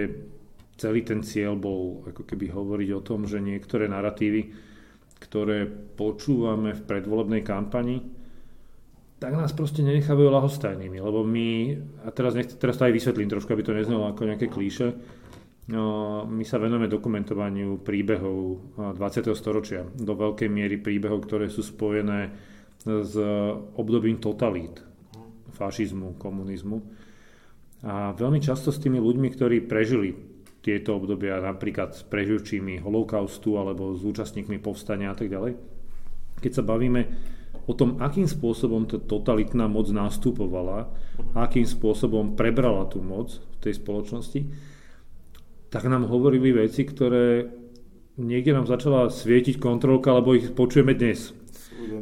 celý 0.78 1.02
ten 1.02 1.22
cieľ 1.26 1.58
bol 1.58 2.06
ako 2.06 2.22
keby 2.22 2.50
hovoriť 2.50 2.88
o 2.94 3.02
tom, 3.02 3.26
že 3.26 3.42
niektoré 3.42 3.90
narratívy, 3.90 4.54
ktoré 5.18 5.66
počúvame 5.98 6.74
v 6.74 6.82
predvolebnej 6.86 7.42
kampani, 7.42 8.17
tak 9.18 9.34
nás 9.34 9.50
proste 9.50 9.82
nenechávajú 9.82 10.30
lahostajnými, 10.30 10.98
lebo 11.02 11.26
my, 11.26 11.74
a 12.06 12.08
teraz, 12.14 12.38
nech, 12.38 12.54
teraz 12.54 12.78
to 12.78 12.86
aj 12.86 12.94
vysvetlím 12.94 13.26
trošku, 13.26 13.50
aby 13.50 13.66
to 13.66 13.74
neznelo 13.74 14.06
ako 14.06 14.30
nejaké 14.30 14.46
klíše, 14.46 14.94
no, 15.74 16.22
my 16.22 16.46
sa 16.46 16.62
venujeme 16.62 16.86
dokumentovaniu 16.86 17.82
príbehov 17.82 18.62
20. 18.78 19.34
storočia, 19.34 19.82
do 19.82 20.14
veľkej 20.14 20.46
miery 20.46 20.78
príbehov, 20.78 21.26
ktoré 21.26 21.50
sú 21.50 21.66
spojené 21.66 22.30
s 22.86 23.14
obdobím 23.74 24.22
totalít, 24.22 24.86
fašizmu, 25.58 26.14
komunizmu. 26.14 26.78
A 27.82 28.14
veľmi 28.14 28.38
často 28.38 28.70
s 28.70 28.78
tými 28.78 29.02
ľuďmi, 29.02 29.28
ktorí 29.34 29.66
prežili 29.66 30.14
tieto 30.62 30.94
obdobia, 30.94 31.42
napríklad 31.42 31.94
s 31.94 32.06
preživčími 32.06 32.82
holokaustu 32.82 33.58
alebo 33.58 33.94
s 33.98 34.02
účastníkmi 34.06 34.62
povstania 34.62 35.10
a 35.10 35.18
tak 35.18 35.30
ďalej, 35.30 35.58
keď 36.38 36.52
sa 36.54 36.62
bavíme 36.62 37.02
o 37.68 37.72
tom, 37.76 38.00
akým 38.00 38.24
spôsobom 38.24 38.88
tá 38.88 38.96
totalitná 38.96 39.68
moc 39.68 39.92
nastupovala, 39.92 40.88
akým 41.36 41.68
spôsobom 41.68 42.32
prebrala 42.32 42.88
tú 42.88 43.04
moc 43.04 43.36
v 43.36 43.56
tej 43.60 43.76
spoločnosti, 43.76 44.40
tak 45.68 45.84
nám 45.84 46.08
hovorili 46.08 46.48
veci, 46.56 46.88
ktoré 46.88 47.44
niekde 48.16 48.56
nám 48.56 48.64
začala 48.64 49.12
svietiť 49.12 49.60
kontrolka, 49.60 50.16
lebo 50.16 50.32
ich 50.32 50.48
počujeme 50.56 50.96
dnes. 50.96 51.36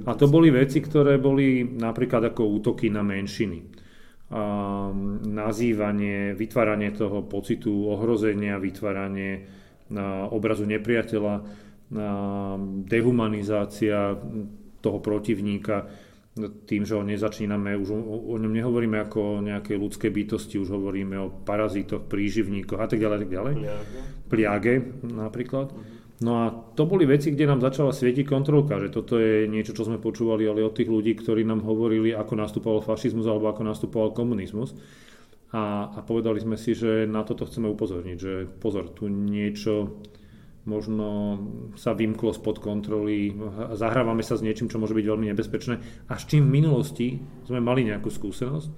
A 0.07 0.15
to 0.15 0.31
boli 0.31 0.55
veci, 0.55 0.79
ktoré 0.79 1.19
boli 1.19 1.67
napríklad 1.67 2.31
ako 2.31 2.47
útoky 2.63 2.87
na 2.87 3.03
menšiny. 3.03 3.59
A 4.31 4.43
nazývanie, 5.23 6.35
vytváranie 6.35 6.95
toho 6.95 7.27
pocitu 7.27 7.91
ohrozenia, 7.91 8.63
vytváranie 8.63 9.47
obrazu 10.31 10.67
nepriateľa, 10.67 11.35
dehumanizácia 12.87 14.19
toho 14.87 15.03
protivníka 15.03 15.91
tým, 16.69 16.85
že 16.85 16.93
ho 16.93 17.01
nezačíname, 17.01 17.81
už 17.81 17.97
o, 17.97 18.01
o 18.29 18.37
ňom 18.37 18.53
nehovoríme 18.53 19.01
ako 19.09 19.41
o 19.41 19.45
nejakej 19.45 19.77
ľudskej 19.81 20.11
bytosti, 20.13 20.61
už 20.61 20.69
hovoríme 20.69 21.17
o 21.17 21.33
parazitoch, 21.33 22.05
príživníkoch 22.05 22.77
a 22.77 22.87
tak 22.93 23.01
ďalej, 23.01 23.19
tak 23.25 23.31
ďalej. 23.33 23.55
Pliage. 23.57 24.01
Pliage 24.29 24.75
napríklad. 25.17 25.73
No 26.17 26.33
a 26.45 26.53
to 26.77 26.89
boli 26.89 27.05
veci, 27.05 27.33
kde 27.33 27.45
nám 27.45 27.61
začala 27.61 27.93
svietiť 27.93 28.25
kontrolka, 28.25 28.81
že 28.81 28.89
toto 28.89 29.21
je 29.21 29.45
niečo, 29.49 29.77
čo 29.77 29.85
sme 29.85 30.01
počúvali 30.01 30.49
ale 30.49 30.65
od 30.65 30.73
tých 30.73 30.89
ľudí, 30.89 31.13
ktorí 31.17 31.45
nám 31.45 31.65
hovorili, 31.65 32.13
ako 32.13 32.33
nastupoval 32.37 32.81
fašizmus 32.81 33.29
alebo 33.29 33.53
ako 33.53 33.63
nastupoval 33.65 34.17
komunizmus. 34.17 34.77
A, 35.53 35.93
a 35.93 35.99
povedali 36.05 36.41
sme 36.41 36.57
si, 36.57 36.73
že 36.73 37.05
na 37.09 37.25
toto 37.25 37.45
chceme 37.45 37.69
upozorniť, 37.69 38.17
že 38.17 38.33
pozor, 38.61 38.93
tu 38.93 39.09
niečo 39.09 40.05
možno 40.67 41.39
sa 41.79 41.95
vymklo 41.95 42.35
spod 42.35 42.59
kontroly, 42.59 43.31
zahrávame 43.79 44.27
sa 44.27 44.35
s 44.35 44.43
niečím, 44.43 44.67
čo 44.67 44.83
môže 44.83 44.99
byť 44.99 45.07
veľmi 45.07 45.31
nebezpečné 45.31 45.75
a 46.11 46.13
s 46.19 46.27
čím 46.27 46.51
v 46.51 46.61
minulosti 46.61 47.23
sme 47.47 47.63
mali 47.63 47.87
nejakú 47.87 48.11
skúsenosť 48.11 48.71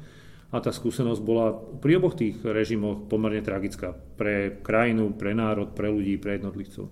a 0.48 0.56
tá 0.64 0.72
skúsenosť 0.72 1.20
bola 1.20 1.52
pri 1.52 2.00
oboch 2.00 2.16
tých 2.16 2.40
režimoch 2.40 3.04
pomerne 3.08 3.44
tragická 3.44 3.92
pre 3.92 4.60
krajinu, 4.64 5.12
pre 5.12 5.36
národ, 5.36 5.72
pre 5.76 5.92
ľudí, 5.92 6.16
pre 6.16 6.40
jednotlivcov. 6.40 6.88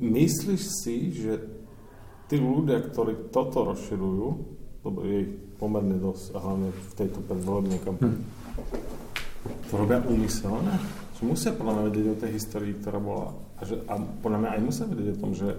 Myslíš 0.00 0.62
si, 0.84 1.12
že 1.12 1.40
tí 2.32 2.40
ľudia, 2.40 2.80
ktorí 2.80 3.28
toto 3.28 3.68
rozširujú, 3.68 4.28
lebo 4.82 4.98
je 5.04 5.16
ich 5.28 5.32
pomerne 5.60 6.00
dosť, 6.00 6.32
a 6.34 6.38
hlavne 6.40 6.68
v 6.72 6.92
tejto 6.96 7.20
predvolebnej 7.28 7.80
kampani, 7.84 8.18
hm. 8.18 8.24
to 9.68 9.74
robia 9.76 10.00
úmyselne? 10.08 10.74
Musia 11.22 11.54
podľa 11.54 11.72
mňa 11.78 11.84
vedieť 11.88 12.06
o 12.10 12.20
tej 12.20 12.30
histórii, 12.36 12.74
ktorá 12.76 12.98
bola. 12.98 13.32
A, 13.56 13.62
že, 13.64 13.78
a 13.86 13.94
podľa 13.96 14.38
mňa 14.42 14.50
aj 14.58 14.60
musia 14.60 14.84
vedieť 14.90 15.08
o 15.14 15.20
tom, 15.22 15.32
že, 15.32 15.50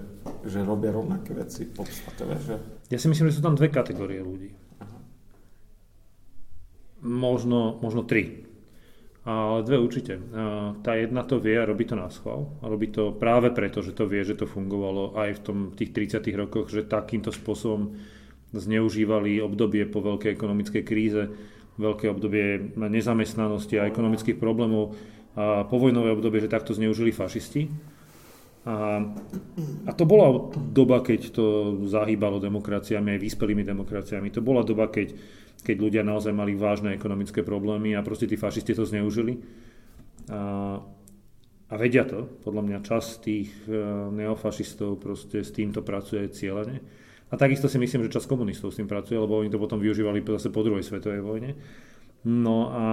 že 0.43 0.60
robia 0.62 0.91
rovnaké 0.91 1.32
veci 1.34 1.65
v 1.65 1.73
podstate. 1.73 2.21
Že... 2.28 2.56
Ja 2.91 2.99
si 2.99 3.08
myslím, 3.08 3.32
že 3.32 3.39
sú 3.39 3.41
tam 3.41 3.56
dve 3.56 3.71
kategórie 3.71 4.19
ľudí. 4.19 4.52
Aha. 4.84 4.99
Možno, 7.08 7.80
možno 7.80 8.04
tri. 8.04 8.43
Ale 9.23 9.63
dve 9.63 9.80
určite. 9.80 10.19
Tá 10.84 10.99
jedna 10.99 11.23
to 11.23 11.39
vie 11.39 11.56
a 11.56 11.63
robí 11.63 11.88
to 11.88 11.95
na 11.95 12.12
schvál. 12.12 12.60
A 12.60 12.67
robí 12.67 12.91
to 12.91 13.15
práve 13.15 13.56
preto, 13.56 13.80
že 13.80 13.95
to 13.95 14.04
vie, 14.04 14.19
že 14.19 14.36
to 14.36 14.43
fungovalo 14.43 15.15
aj 15.15 15.39
v 15.39 15.43
tom, 15.43 15.58
tých 15.71 15.95
30 16.19 16.28
rokoch, 16.36 16.67
že 16.67 16.84
takýmto 16.84 17.32
spôsobom 17.32 17.95
zneužívali 18.52 19.39
obdobie 19.39 19.88
po 19.88 20.04
veľkej 20.04 20.36
ekonomickej 20.36 20.84
kríze, 20.84 21.32
veľké 21.80 22.06
obdobie 22.12 22.76
nezamestnanosti 22.76 23.80
a 23.82 23.88
ekonomických 23.89 24.38
problémov 24.38 24.93
a 25.34 25.65
povojnové 25.65 26.13
obdobie, 26.13 26.46
že 26.46 26.52
takto 26.52 26.78
zneužili 26.78 27.10
fašisti. 27.10 27.65
A, 28.63 29.04
a 29.89 29.91
to 29.91 30.08
bola 30.08 30.54
doba, 30.56 31.04
keď 31.04 31.36
to 31.36 31.46
zahýbalo 31.89 32.39
demokraciami, 32.39 33.17
aj 33.17 33.19
vyspelými 33.19 33.65
demokraciami. 33.65 34.32
To 34.32 34.46
bola 34.46 34.63
doba, 34.63 34.88
keď, 34.88 35.12
keď 35.65 35.76
ľudia 35.82 36.04
naozaj 36.06 36.32
mali 36.32 36.56
vážne 36.56 36.96
ekonomické 36.96 37.43
problémy 37.43 37.98
a 37.98 38.06
proste 38.06 38.30
tí 38.30 38.39
fašisti 38.39 38.78
to 38.78 38.88
zneužili. 38.88 39.41
A, 40.32 40.80
a 41.67 41.74
vedia 41.76 42.08
to. 42.08 42.30
Podľa 42.46 42.63
mňa 42.63 42.80
čas 42.88 43.19
tých 43.19 43.52
e, 43.67 43.76
neofašistov 44.15 45.02
proste 45.02 45.43
s 45.43 45.52
týmto 45.52 45.84
pracuje 45.84 46.30
cieľene. 46.32 46.80
A 47.28 47.36
takisto 47.36 47.65
si 47.65 47.82
myslím, 47.82 48.06
že 48.08 48.15
čas 48.15 48.30
komunistov 48.30 48.72
s 48.72 48.78
tým 48.78 48.86
pracuje, 48.86 49.17
lebo 49.17 49.41
oni 49.41 49.50
to 49.50 49.58
potom 49.58 49.82
využívali 49.82 50.22
zase 50.22 50.54
po 50.54 50.62
druhej 50.62 50.86
svetovej 50.86 51.26
vojne. 51.26 51.58
No 52.24 52.69
a 52.69 52.86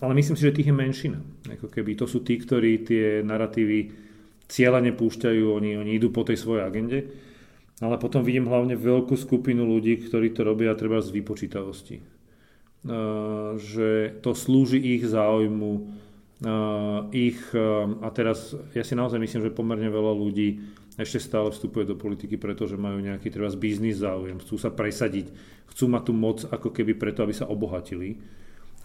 ale 0.00 0.12
myslím 0.12 0.36
si, 0.36 0.44
že 0.44 0.56
tých 0.56 0.68
je 0.68 0.76
menšina. 0.76 1.18
Ako 1.48 1.72
keby 1.72 1.96
to 1.96 2.04
sú 2.04 2.20
tí, 2.20 2.36
ktorí 2.36 2.84
tie 2.84 3.24
narratívy 3.24 3.92
cieľane 4.46 4.92
púšťajú, 4.92 5.44
oni, 5.48 5.80
oni 5.80 5.90
idú 5.96 6.12
po 6.12 6.22
tej 6.22 6.36
svojej 6.36 6.62
agende. 6.68 6.98
Ale 7.80 8.00
potom 8.00 8.24
vidím 8.24 8.48
hlavne 8.48 8.76
veľkú 8.76 9.16
skupinu 9.16 9.64
ľudí, 9.68 10.08
ktorí 10.08 10.32
to 10.32 10.44
robia 10.44 10.72
treba 10.72 11.00
z 11.04 11.12
vypočítavosti. 11.12 12.00
Uh, 12.86 13.58
že 13.58 14.20
to 14.22 14.32
slúži 14.32 14.78
ich 14.78 15.02
záujmu, 15.04 15.72
uh, 16.46 17.10
ich, 17.10 17.40
uh, 17.52 17.98
a 18.00 18.08
teraz 18.14 18.54
ja 18.72 18.86
si 18.86 18.94
naozaj 18.94 19.18
myslím, 19.18 19.42
že 19.50 19.56
pomerne 19.56 19.90
veľa 19.90 20.14
ľudí 20.14 20.62
ešte 20.96 21.20
stále 21.20 21.52
vstupuje 21.52 21.84
do 21.84 21.98
politiky, 21.98 22.40
pretože 22.40 22.80
majú 22.80 23.02
nejaký 23.02 23.28
treba 23.28 23.52
biznis 23.58 24.00
záujem, 24.00 24.40
chcú 24.40 24.56
sa 24.56 24.72
presadiť, 24.72 25.28
chcú 25.68 25.84
mať 25.92 26.02
tú 26.08 26.12
moc 26.16 26.38
ako 26.48 26.72
keby 26.72 26.96
preto, 26.96 27.20
aby 27.26 27.34
sa 27.36 27.50
obohatili 27.50 28.16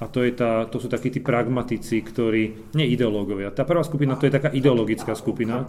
a 0.02 0.10
to, 0.10 0.26
je 0.26 0.34
tá, 0.34 0.66
to 0.66 0.82
sú 0.82 0.90
takí 0.90 1.14
tí 1.14 1.22
pragmatici, 1.22 2.02
ktorí, 2.02 2.74
nie 2.74 2.90
ideológovia. 2.90 3.54
Tá 3.54 3.62
prvá 3.70 3.86
skupina, 3.86 4.18
to 4.18 4.26
je 4.26 4.34
taká 4.34 4.50
ideologická 4.50 5.14
skupina. 5.14 5.62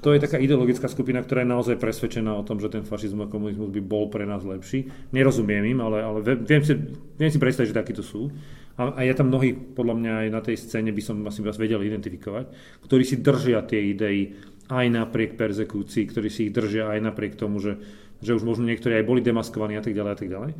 To 0.00 0.08
je 0.16 0.18
taká 0.24 0.40
ideologická 0.40 0.88
skupina, 0.88 1.20
ktorá 1.20 1.44
je 1.44 1.52
naozaj 1.52 1.76
presvedčená 1.76 2.32
o 2.32 2.46
tom, 2.48 2.64
že 2.64 2.72
ten 2.72 2.88
fašizmus 2.88 3.28
a 3.28 3.32
komunizmus 3.32 3.68
by 3.68 3.82
bol 3.84 4.08
pre 4.08 4.24
nás 4.24 4.40
lepší. 4.40 4.88
Nerozumiem 5.12 5.68
im, 5.68 5.84
ale, 5.84 6.00
ale 6.00 6.18
viem, 6.24 6.64
si, 6.64 6.72
viem 7.20 7.28
si 7.28 7.36
predstaviť, 7.36 7.68
že 7.68 7.76
takíto 7.76 8.00
sú. 8.00 8.32
a, 8.80 8.94
a 8.96 9.00
je 9.04 9.12
tam 9.12 9.28
mnohí, 9.28 9.52
podľa 9.52 9.94
mňa 10.00 10.12
aj 10.24 10.28
na 10.32 10.40
tej 10.40 10.56
scéne 10.56 10.88
by 10.94 11.02
som 11.04 11.20
asi 11.28 11.44
vás 11.44 11.60
vedel 11.60 11.84
identifikovať, 11.84 12.48
ktorí 12.88 13.04
si 13.04 13.20
držia 13.20 13.68
tie 13.68 13.92
idei 13.92 14.32
aj 14.72 14.86
napriek 14.88 15.36
persekúcii, 15.36 16.08
ktorí 16.08 16.28
si 16.32 16.48
ich 16.48 16.56
držia 16.56 16.88
aj 16.94 17.04
napriek 17.04 17.36
tomu, 17.36 17.60
že, 17.60 17.76
že 18.24 18.32
už 18.32 18.48
možno 18.48 18.64
niektorí 18.64 18.96
aj 18.96 19.04
boli 19.04 19.20
demaskovaní 19.20 19.76
a 19.76 19.84
tak 19.84 19.92
ďalej 19.92 20.12
a 20.14 20.18
tak 20.18 20.28
ďalej. 20.30 20.50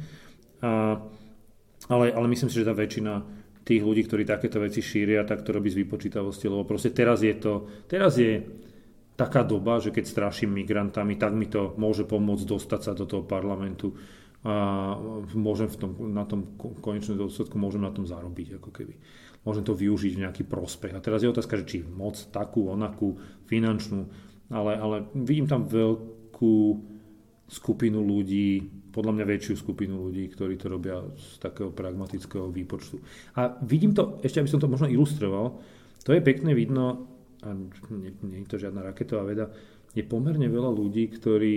A, 0.60 0.70
ale, 1.88 2.12
ale 2.12 2.26
myslím 2.28 2.48
si, 2.52 2.60
že 2.60 2.68
tá 2.68 2.76
väčšina 2.76 3.12
tých 3.68 3.84
ľudí, 3.84 4.08
ktorí 4.08 4.24
takéto 4.24 4.64
veci 4.64 4.80
šíria, 4.80 5.28
tak 5.28 5.44
to 5.44 5.52
robí 5.52 5.68
z 5.68 5.84
vypočítavosti, 5.84 6.48
lebo 6.48 6.64
proste 6.64 6.88
teraz 6.88 7.20
je 7.20 7.36
to, 7.36 7.68
teraz 7.84 8.16
je 8.16 8.40
taká 9.18 9.44
doba, 9.44 9.76
že 9.82 9.92
keď 9.92 10.04
straším 10.08 10.56
migrantami, 10.56 11.20
tak 11.20 11.36
mi 11.36 11.44
to 11.50 11.76
môže 11.76 12.08
pomôcť 12.08 12.48
dostať 12.48 12.80
sa 12.80 12.92
do 12.96 13.04
toho 13.04 13.26
parlamentu 13.26 13.92
a 14.46 14.94
môžem 15.34 15.66
v 15.66 15.76
tom, 15.76 15.90
na 16.14 16.22
tom 16.22 16.54
konečnom 16.56 17.18
dôsledku 17.18 17.58
môžem 17.58 17.82
na 17.82 17.90
tom 17.90 18.06
zarobiť, 18.06 18.62
ako 18.62 18.70
keby. 18.70 18.94
Môžem 19.42 19.66
to 19.66 19.74
využiť 19.74 20.12
v 20.14 20.22
nejaký 20.22 20.42
prospech. 20.46 20.94
A 20.94 21.02
teraz 21.02 21.26
je 21.26 21.32
otázka, 21.34 21.58
že 21.58 21.66
či 21.66 21.78
moc 21.82 22.14
takú, 22.30 22.70
onakú, 22.70 23.18
finančnú, 23.50 24.06
ale, 24.54 24.78
ale 24.78 24.96
vidím 25.18 25.50
tam 25.50 25.66
veľkú 25.66 26.56
skupinu 27.50 27.98
ľudí, 27.98 28.77
podľa 28.98 29.14
mňa 29.14 29.30
väčšiu 29.30 29.54
skupinu 29.54 30.10
ľudí, 30.10 30.26
ktorí 30.34 30.58
to 30.58 30.66
robia 30.66 30.98
z 31.14 31.38
takého 31.38 31.70
pragmatického 31.70 32.50
výpočtu. 32.50 32.98
A 33.38 33.54
vidím 33.62 33.94
to, 33.94 34.18
ešte 34.26 34.42
aby 34.42 34.50
som 34.50 34.58
to 34.58 34.66
možno 34.66 34.90
ilustroval, 34.90 35.62
to 36.02 36.10
je 36.10 36.18
pekne 36.18 36.50
vidno, 36.58 37.06
a 37.46 37.54
nie, 37.94 38.10
nie 38.26 38.42
je 38.42 38.50
to 38.50 38.58
žiadna 38.58 38.82
raketová 38.82 39.22
veda, 39.22 39.46
je 39.94 40.02
pomerne 40.02 40.50
veľa 40.50 40.74
ľudí, 40.74 41.14
ktorí 41.14 41.54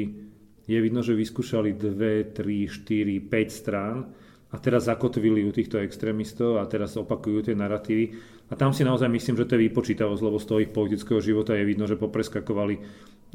je 0.70 0.78
vidno, 0.78 1.02
že 1.02 1.18
vyskúšali 1.18 1.74
2, 1.74 2.38
3, 2.38 2.70
4, 2.70 3.26
5 3.26 3.50
strán 3.50 4.06
a 4.54 4.56
teraz 4.62 4.86
zakotvili 4.86 5.42
u 5.42 5.50
týchto 5.50 5.82
extrémistov 5.82 6.62
a 6.62 6.70
teraz 6.70 6.94
opakujú 6.94 7.50
tie 7.50 7.56
narratívy. 7.58 8.06
A 8.52 8.60
tam 8.60 8.76
si 8.76 8.86
naozaj 8.86 9.10
myslím, 9.10 9.40
že 9.42 9.48
to 9.48 9.56
je 9.58 9.66
výpočítavosť, 9.72 10.22
lebo 10.22 10.38
z 10.38 10.46
toho 10.46 10.60
ich 10.62 10.70
politického 10.70 11.24
života 11.24 11.58
je 11.58 11.66
vidno, 11.66 11.90
že 11.90 11.98
popreskakovali. 11.98 12.76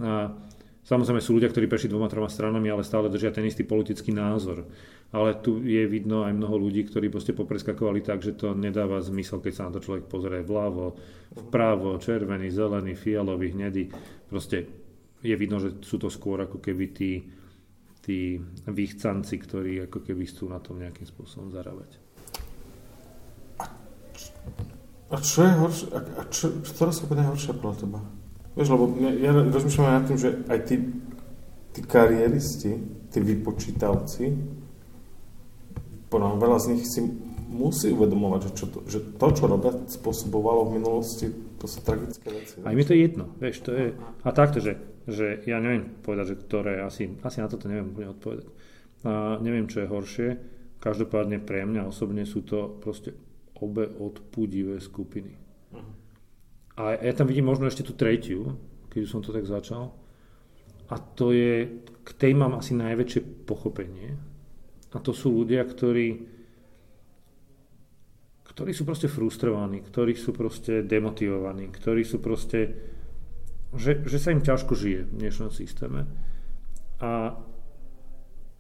A 0.04 0.30
samozrejme 0.86 1.18
sú 1.18 1.34
ľudia, 1.34 1.50
ktorí 1.50 1.66
prešli 1.66 1.90
dvoma, 1.90 2.06
troma 2.06 2.30
stranami, 2.30 2.70
ale 2.70 2.86
stále 2.86 3.10
držia 3.10 3.34
ten 3.34 3.42
istý 3.42 3.66
politický 3.66 4.14
názor. 4.14 4.64
Ale 5.10 5.38
tu 5.42 5.58
je 5.62 5.82
vidno 5.90 6.22
aj 6.22 6.34
mnoho 6.34 6.56
ľudí, 6.62 6.86
ktorí 6.86 7.10
proste 7.10 7.34
popreskakovali 7.34 8.00
tak, 8.06 8.22
že 8.22 8.38
to 8.38 8.54
nedáva 8.54 9.02
zmysel, 9.02 9.42
keď 9.42 9.52
sa 9.52 9.66
na 9.66 9.74
to 9.74 9.82
človek 9.82 10.06
pozrie 10.06 10.46
vľavo, 10.46 10.94
vpravo, 11.50 11.98
červený, 11.98 12.48
zelený, 12.54 12.94
fialový, 12.94 13.54
hnedý. 13.54 13.90
Proste 14.30 14.66
je 15.22 15.34
vidno, 15.34 15.58
že 15.58 15.82
sú 15.82 15.98
to 15.98 16.06
skôr 16.06 16.46
ako 16.46 16.62
keby 16.62 16.84
tí, 16.94 17.22
tí 18.00 18.38
výchcanci, 18.66 19.34
ktorí 19.42 19.90
ako 19.90 20.06
keby 20.06 20.22
chcú 20.30 20.46
na 20.46 20.62
tom 20.62 20.78
nejakým 20.78 21.06
spôsobom 21.06 21.50
zarábať. 21.50 21.98
A 25.06 25.22
čo 25.22 25.46
je 25.46 25.52
horšie? 25.54 25.86
A, 25.94 25.98
a 26.02 26.22
čo, 26.26 26.50
ktorá 26.66 26.90
skupina 26.90 27.22
je 27.22 27.30
horšia 27.30 27.54
podľa 27.54 27.76
teba? 27.78 28.00
Vieš, 28.56 28.68
lebo 28.72 28.84
ja, 29.04 29.10
ja 29.12 29.30
rozmýšľam 29.36 29.86
aj 29.86 29.94
nad 29.94 30.06
tým, 30.08 30.18
že 30.18 30.28
aj 30.48 30.58
tí, 30.64 30.76
tí 31.76 31.80
kariéristi, 31.84 32.72
tí 33.12 33.18
vypočítavci, 33.20 34.24
podľa 36.08 36.40
veľa 36.40 36.58
z 36.62 36.66
nich 36.72 36.84
si 36.88 37.00
musí 37.46 37.92
uvedomovať, 37.92 38.40
že, 38.48 38.50
čo 38.56 38.66
to, 38.72 38.78
že 38.88 38.98
to, 39.20 39.26
čo 39.36 39.44
robia, 39.44 39.76
spôsobovalo 39.86 40.72
v 40.72 40.80
minulosti, 40.80 41.26
to 41.60 41.68
sú 41.68 41.84
tragické 41.84 42.26
veci. 42.32 42.58
Aj 42.64 42.72
mi 42.72 42.82
to 42.82 42.96
je 42.96 43.00
jedno, 43.04 43.28
vieš, 43.38 43.60
to 43.60 43.70
je... 43.76 43.92
A 44.24 44.28
takto, 44.32 44.58
že 44.58 44.96
že 45.06 45.46
ja 45.46 45.62
neviem 45.62 46.02
povedať, 46.02 46.34
že 46.34 46.40
ktoré, 46.42 46.82
asi, 46.82 47.06
asi 47.22 47.38
na 47.38 47.46
toto 47.46 47.70
neviem 47.70 47.94
úplne 47.94 48.10
odpovedať. 48.10 48.46
A 49.06 49.38
neviem, 49.38 49.70
čo 49.70 49.86
je 49.86 49.92
horšie. 49.92 50.28
Každopádne 50.82 51.38
pre 51.38 51.62
mňa 51.62 51.86
osobne 51.86 52.26
sú 52.26 52.42
to 52.42 52.74
proste 52.82 53.14
obe 53.62 53.86
odpudivé 53.86 54.82
skupiny. 54.82 55.38
Uh-huh. 55.70 55.86
A 56.76 56.96
ja 57.00 57.12
tam 57.16 57.28
vidím 57.28 57.48
možno 57.48 57.68
ešte 57.68 57.84
tú 57.84 57.96
tretiu, 57.96 58.56
keď 58.92 59.00
som 59.08 59.24
to 59.24 59.32
tak 59.32 59.48
začal. 59.48 59.96
A 60.92 61.00
to 61.00 61.32
je, 61.32 61.82
k 62.04 62.10
tej 62.14 62.32
mám 62.36 62.56
asi 62.60 62.76
najväčšie 62.76 63.48
pochopenie. 63.48 64.14
A 64.92 64.98
to 65.00 65.16
sú 65.16 65.32
ľudia, 65.32 65.64
ktorí 65.64 66.36
ktorí 68.56 68.72
sú 68.72 68.88
proste 68.88 69.04
frustrovaní, 69.04 69.84
ktorí 69.84 70.16
sú 70.16 70.32
proste 70.32 70.80
demotivovaní, 70.80 71.68
ktorí 71.68 72.08
sú 72.08 72.24
proste 72.24 72.72
že, 73.76 74.00
že 74.08 74.16
sa 74.16 74.32
im 74.32 74.40
ťažko 74.40 74.72
žije 74.72 75.00
v 75.04 75.16
dnešnom 75.20 75.52
systéme 75.52 76.08
a, 76.96 77.36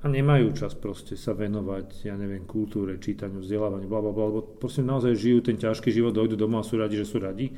a 0.02 0.06
nemajú 0.06 0.52
čas 0.52 0.76
proste 0.76 1.16
sa 1.16 1.32
venovať, 1.32 2.04
ja 2.04 2.14
neviem, 2.20 2.44
kultúre, 2.44 3.00
čítaniu, 3.00 3.40
vzdelávaniu, 3.40 3.88
bla, 3.88 4.04
bla, 4.04 4.12
bla, 4.12 4.24
lebo 4.28 4.40
proste 4.60 4.84
naozaj 4.84 5.16
žijú 5.16 5.40
ten 5.40 5.56
ťažký 5.56 5.88
život, 5.88 6.12
dojdu 6.12 6.36
domov 6.36 6.60
a 6.60 6.68
sú 6.68 6.76
radi, 6.76 7.00
že 7.00 7.08
sú 7.08 7.16
radi. 7.16 7.56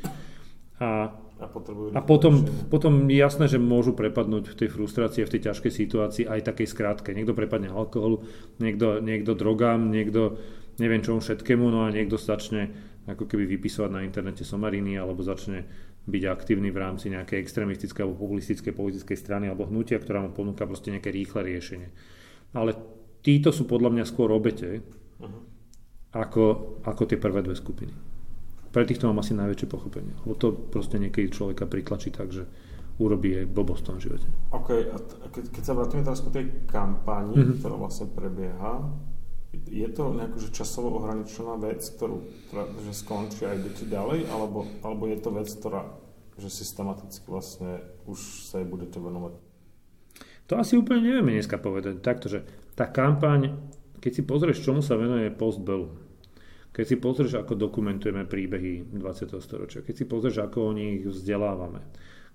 A, 0.78 1.10
a, 1.42 1.46
a 1.94 2.00
potom, 2.02 2.46
potom 2.70 3.10
je 3.10 3.18
jasné, 3.18 3.50
že 3.50 3.58
môžu 3.58 3.98
prepadnúť 3.98 4.54
v 4.54 4.58
tej 4.64 4.68
frustrácii, 4.70 5.26
v 5.26 5.32
tej 5.34 5.50
ťažkej 5.50 5.72
situácii 5.74 6.24
aj 6.30 6.46
takej 6.54 6.70
skrátke. 6.70 7.10
Niekto 7.14 7.34
prepadne 7.34 7.70
alkoholu, 7.74 8.22
niekto, 8.62 9.02
niekto 9.02 9.34
drogám, 9.34 9.90
niekto 9.90 10.38
neviem 10.78 11.02
čomu 11.02 11.18
všetkému, 11.18 11.66
no 11.66 11.86
a 11.86 11.90
niekto 11.90 12.14
začne 12.14 12.70
ako 13.10 13.26
keby 13.26 13.58
vypisovať 13.58 13.90
na 13.90 14.04
internete 14.04 14.46
somariny 14.46 14.94
alebo 15.00 15.24
začne 15.24 15.66
byť 16.08 16.22
aktívny 16.24 16.72
v 16.72 16.80
rámci 16.80 17.12
nejakej 17.12 17.40
extrémistickej 17.42 18.00
alebo 18.04 18.22
populistickej 18.24 18.72
politickej 18.72 19.16
strany 19.18 19.44
alebo 19.50 19.68
hnutia, 19.68 20.00
ktorá 20.00 20.24
mu 20.24 20.32
ponúka 20.32 20.64
proste 20.64 20.94
nejaké 20.94 21.12
rýchle 21.12 21.44
riešenie. 21.44 21.88
Ale 22.56 22.72
títo 23.20 23.52
sú 23.52 23.68
podľa 23.68 23.92
mňa 23.92 24.04
skôr 24.08 24.32
obete 24.32 24.80
uh-huh. 25.20 25.40
ako, 26.16 26.44
ako 26.84 27.02
tie 27.04 27.20
prvé 27.20 27.44
dve 27.44 27.56
skupiny. 27.58 27.92
Pre 28.68 28.84
týchto 28.84 29.08
mám 29.08 29.24
asi 29.24 29.32
najväčšie 29.32 29.68
pochopenie. 29.68 30.12
Lebo 30.24 30.36
to 30.36 30.52
proste 30.52 31.00
niekedy 31.00 31.32
človeka 31.32 31.64
pritlačí 31.64 32.12
tak, 32.12 32.32
že 32.32 32.44
urobí 32.98 33.38
aj 33.38 33.46
blbosť 33.48 33.80
v 33.80 33.86
tom 33.86 33.98
živote. 34.02 34.26
OK, 34.52 34.68
a 34.90 34.96
keď, 35.30 35.44
keď 35.54 35.62
sa 35.62 35.72
vrátime 35.78 36.02
teraz 36.02 36.20
ku 36.20 36.34
tej 36.34 36.66
kampani, 36.66 37.38
uh-huh. 37.38 37.56
ktorá 37.62 37.78
vlastne 37.78 38.10
prebieha, 38.10 38.90
je 39.54 39.88
to 39.88 40.12
nejaká 40.12 40.36
že 40.36 40.52
časovo 40.52 41.00
ohraničená 41.00 41.56
vec, 41.56 41.80
ktorú 41.80 42.20
že 42.84 42.92
skončí 42.92 43.48
a 43.48 43.56
idete 43.56 43.88
ďalej, 43.88 44.28
alebo, 44.28 44.68
alebo 44.84 45.08
je 45.08 45.18
to 45.24 45.30
vec, 45.32 45.48
ktorá 45.48 45.88
že 46.38 46.50
systematicky 46.52 47.26
vlastne 47.26 47.82
už 48.06 48.46
sa 48.46 48.62
jej 48.62 48.68
budete 48.68 49.02
venovať? 49.02 49.34
To 50.48 50.56
asi 50.56 50.78
úplne 50.78 51.04
nevieme 51.04 51.34
dneska 51.34 51.58
povedať. 51.60 52.00
Takto, 52.00 52.30
že 52.30 52.46
tá 52.72 52.88
kampaň, 52.88 53.58
keď 54.00 54.12
si 54.14 54.22
pozrieš, 54.24 54.64
čomu 54.64 54.80
sa 54.80 54.96
venuje 54.96 55.28
Postbellum, 55.34 56.07
keď 56.78 56.86
si 56.86 56.96
pozrieš, 57.02 57.42
ako 57.42 57.58
dokumentujeme 57.58 58.22
príbehy 58.22 58.94
20. 58.94 59.34
storočia, 59.42 59.82
keď 59.82 59.94
si 59.98 60.04
pozrieš, 60.06 60.46
ako 60.46 60.70
o 60.70 60.72
nich 60.78 61.02
vzdelávame, 61.02 61.82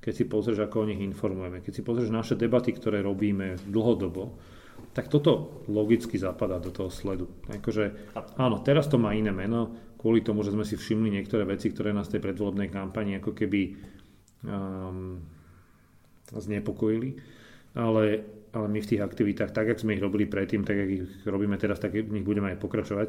keď 0.04 0.14
si 0.20 0.24
pozrieš, 0.28 0.68
ako 0.68 0.84
o 0.84 0.90
nich 0.92 1.00
informujeme, 1.00 1.64
keď 1.64 1.72
si 1.72 1.80
pozrieš 1.80 2.12
naše 2.12 2.36
debaty, 2.36 2.76
ktoré 2.76 3.00
robíme 3.00 3.56
dlhodobo, 3.72 4.36
tak 4.92 5.08
toto 5.08 5.64
logicky 5.72 6.20
zapadá 6.20 6.60
do 6.60 6.76
toho 6.76 6.92
sledu. 6.92 7.32
Akože, 7.56 8.12
áno, 8.36 8.60
teraz 8.60 8.92
to 8.92 9.00
má 9.00 9.16
iné 9.16 9.32
meno, 9.32 9.96
kvôli 9.96 10.20
tomu, 10.20 10.44
že 10.44 10.52
sme 10.52 10.68
si 10.68 10.76
všimli 10.76 11.08
niektoré 11.08 11.48
veci, 11.48 11.72
ktoré 11.72 11.96
nás 11.96 12.12
tej 12.12 12.20
predvolebnej 12.20 12.68
kampani 12.68 13.24
ako 13.24 13.32
keby 13.32 13.80
um, 14.44 15.24
znepokojili, 16.36 17.16
ale, 17.74 18.04
ale 18.54 18.68
my 18.70 18.80
v 18.80 18.90
tých 18.90 19.02
aktivitách, 19.02 19.50
tak, 19.50 19.74
ako 19.74 19.86
sme 19.86 19.98
ich 19.98 20.04
robili 20.04 20.30
predtým, 20.30 20.62
tak, 20.62 20.78
ako 20.78 20.92
ich 20.94 21.06
robíme 21.26 21.58
teraz, 21.58 21.82
tak 21.82 21.98
v 21.98 22.14
nich 22.14 22.26
budeme 22.26 22.54
aj 22.54 22.62
pokračovať. 22.62 23.08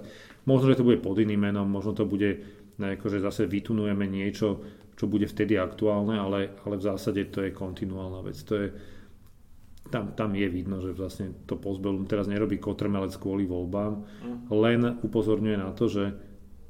Možno, 0.48 0.72
že 0.72 0.80
to 0.80 0.88
bude 0.88 1.04
pod 1.04 1.20
iným 1.20 1.52
menom, 1.52 1.68
možno 1.68 1.92
to 1.92 2.08
bude, 2.08 2.40
akože 2.80 3.20
zase 3.20 3.44
vytunujeme 3.44 4.08
niečo, 4.08 4.64
čo 4.94 5.04
bude 5.04 5.28
vtedy 5.28 5.60
aktuálne, 5.60 6.16
ale, 6.16 6.56
ale 6.64 6.74
v 6.80 6.86
zásade 6.86 7.28
to 7.28 7.44
je 7.44 7.52
kontinuálna 7.52 8.24
vec. 8.24 8.40
To 8.48 8.54
je, 8.56 8.66
tam, 9.92 10.16
tam 10.16 10.32
je 10.32 10.48
vidno, 10.48 10.80
že 10.80 10.96
vlastne 10.96 11.44
to 11.44 11.60
pozbelum 11.60 12.08
teraz 12.08 12.24
nerobí 12.24 12.56
kotrmelec 12.56 13.12
kvôli 13.20 13.44
voľbám, 13.44 13.92
mm. 14.00 14.38
len 14.48 14.80
upozorňuje 15.04 15.56
na 15.60 15.76
to, 15.76 15.92
že 15.92 16.14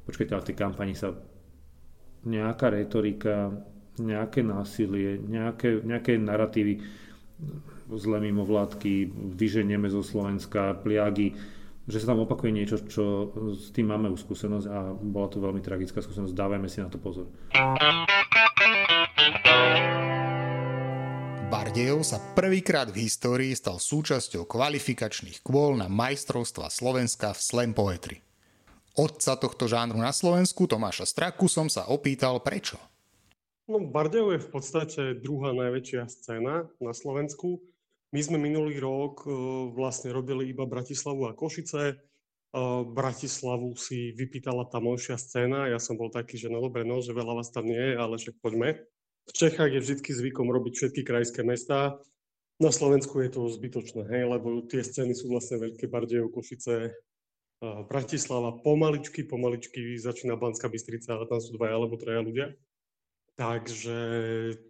počkajte, 0.03 0.35
ale 0.35 0.43
v 0.43 0.49
tej 0.51 0.57
kampani 0.59 0.93
sa 0.97 1.15
nejaká 2.25 2.73
retorika, 2.73 3.53
nejaké 4.01 4.43
násilie, 4.43 5.21
nejaké, 5.21 5.79
nejaké 5.85 6.19
narratívy 6.19 6.81
zlé 7.93 8.17
mimovládky, 8.31 9.13
vyženieme 9.37 9.85
zo 9.93 10.01
Slovenska, 10.01 10.77
pliagy, 10.81 11.37
že 11.85 12.01
sa 12.01 12.13
tam 12.13 12.25
opakuje 12.25 12.49
niečo, 12.49 12.81
čo 12.81 13.29
s 13.53 13.69
tým 13.69 13.93
máme 13.93 14.09
už 14.09 14.25
skúsenosť 14.25 14.67
a 14.73 14.97
bola 14.97 15.27
to 15.29 15.37
veľmi 15.37 15.61
tragická 15.61 16.01
skúsenosť, 16.01 16.33
dávajme 16.33 16.65
si 16.65 16.81
na 16.81 16.89
to 16.89 16.97
pozor. 16.97 17.29
Bardejov 21.45 22.01
sa 22.01 22.17
prvýkrát 22.33 22.89
v 22.89 23.05
histórii 23.05 23.53
stal 23.53 23.77
súčasťou 23.77 24.49
kvalifikačných 24.49 25.45
kôl 25.45 25.77
na 25.77 25.85
majstrovstva 25.85 26.73
Slovenska 26.73 27.37
v 27.37 27.39
slam 27.39 27.71
poetry. 27.77 28.25
Otca 28.97 29.37
tohto 29.37 29.69
žánru 29.69 30.01
na 30.01 30.09
Slovensku, 30.09 30.65
Tomáša 30.65 31.05
Straku, 31.05 31.45
som 31.45 31.69
sa 31.69 31.85
opýtal 31.93 32.41
prečo. 32.41 32.81
No, 33.69 33.77
Bardejov 33.77 34.29
je 34.33 34.45
v 34.45 34.49
podstate 34.49 35.01
druhá 35.21 35.53
najväčšia 35.53 36.09
scéna 36.09 36.65
na 36.81 36.93
Slovensku. 36.97 37.61
My 38.13 38.21
sme 38.21 38.37
minulý 38.37 38.77
rok 38.77 39.25
e, 39.25 39.31
vlastne 39.73 40.13
robili 40.13 40.51
iba 40.51 40.67
Bratislavu 40.69 41.29
a 41.29 41.37
Košice. 41.37 41.97
Bratislavu 42.95 43.75
si 43.75 44.15
vypýtala 44.15 44.71
tamojšia 44.71 45.19
scéna. 45.19 45.67
Ja 45.67 45.75
som 45.75 45.99
bol 45.99 46.07
taký, 46.07 46.39
že 46.39 46.47
no 46.47 46.63
dobre, 46.63 46.87
no, 46.87 47.03
že 47.03 47.11
veľa 47.11 47.43
vás 47.43 47.51
tam 47.51 47.67
nie 47.67 47.75
je, 47.75 47.99
ale 47.99 48.15
však 48.15 48.39
poďme. 48.39 48.79
V 49.27 49.31
Čechách 49.35 49.75
je 49.75 49.83
vždy 49.83 49.99
zvykom 49.99 50.47
robiť 50.47 50.71
všetky 50.71 51.01
krajské 51.03 51.43
mestá. 51.43 51.99
Na 52.63 52.71
Slovensku 52.71 53.19
je 53.19 53.35
to 53.35 53.51
zbytočné, 53.51 54.07
hej, 54.07 54.31
lebo 54.31 54.63
tie 54.63 54.79
scény 54.79 55.11
sú 55.11 55.27
vlastne 55.27 55.59
veľké, 55.59 55.91
Bardejov, 55.91 56.31
Košice, 56.31 56.95
Bratislava, 57.91 58.55
pomaličky, 58.63 59.27
pomaličky 59.27 59.99
začína 59.99 60.39
Banská 60.39 60.71
Bystrica, 60.71 61.19
ale 61.19 61.27
tam 61.27 61.43
sú 61.43 61.59
dvaja 61.59 61.75
alebo 61.75 61.99
traja 61.99 62.23
ľudia. 62.23 62.55
Takže 63.35 63.97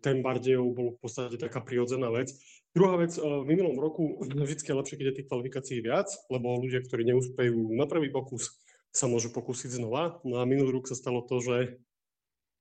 ten 0.02 0.26
Bardejov 0.26 0.68
bol 0.74 0.88
v 0.98 1.00
podstate 1.06 1.38
taká 1.38 1.62
prirodzená 1.62 2.10
vec. 2.10 2.34
Druhá 2.76 3.00
vec, 3.00 3.16
v 3.16 3.48
minulom 3.48 3.80
roku 3.80 4.20
vždy 4.20 4.60
je 4.60 4.76
lepšie, 4.76 5.00
keď 5.00 5.06
je 5.08 5.18
tých 5.24 5.30
kvalifikácií 5.32 5.80
viac, 5.80 6.12
lebo 6.28 6.60
ľudia, 6.60 6.84
ktorí 6.84 7.08
neúspejú 7.08 7.72
na 7.72 7.88
prvý 7.88 8.12
pokus, 8.12 8.52
sa 8.92 9.08
môžu 9.08 9.32
pokúsiť 9.32 9.80
znova. 9.80 10.20
No 10.28 10.44
a 10.44 10.48
minulý 10.48 10.76
rok 10.76 10.92
sa 10.92 11.00
stalo 11.00 11.24
to, 11.24 11.40
že 11.40 11.80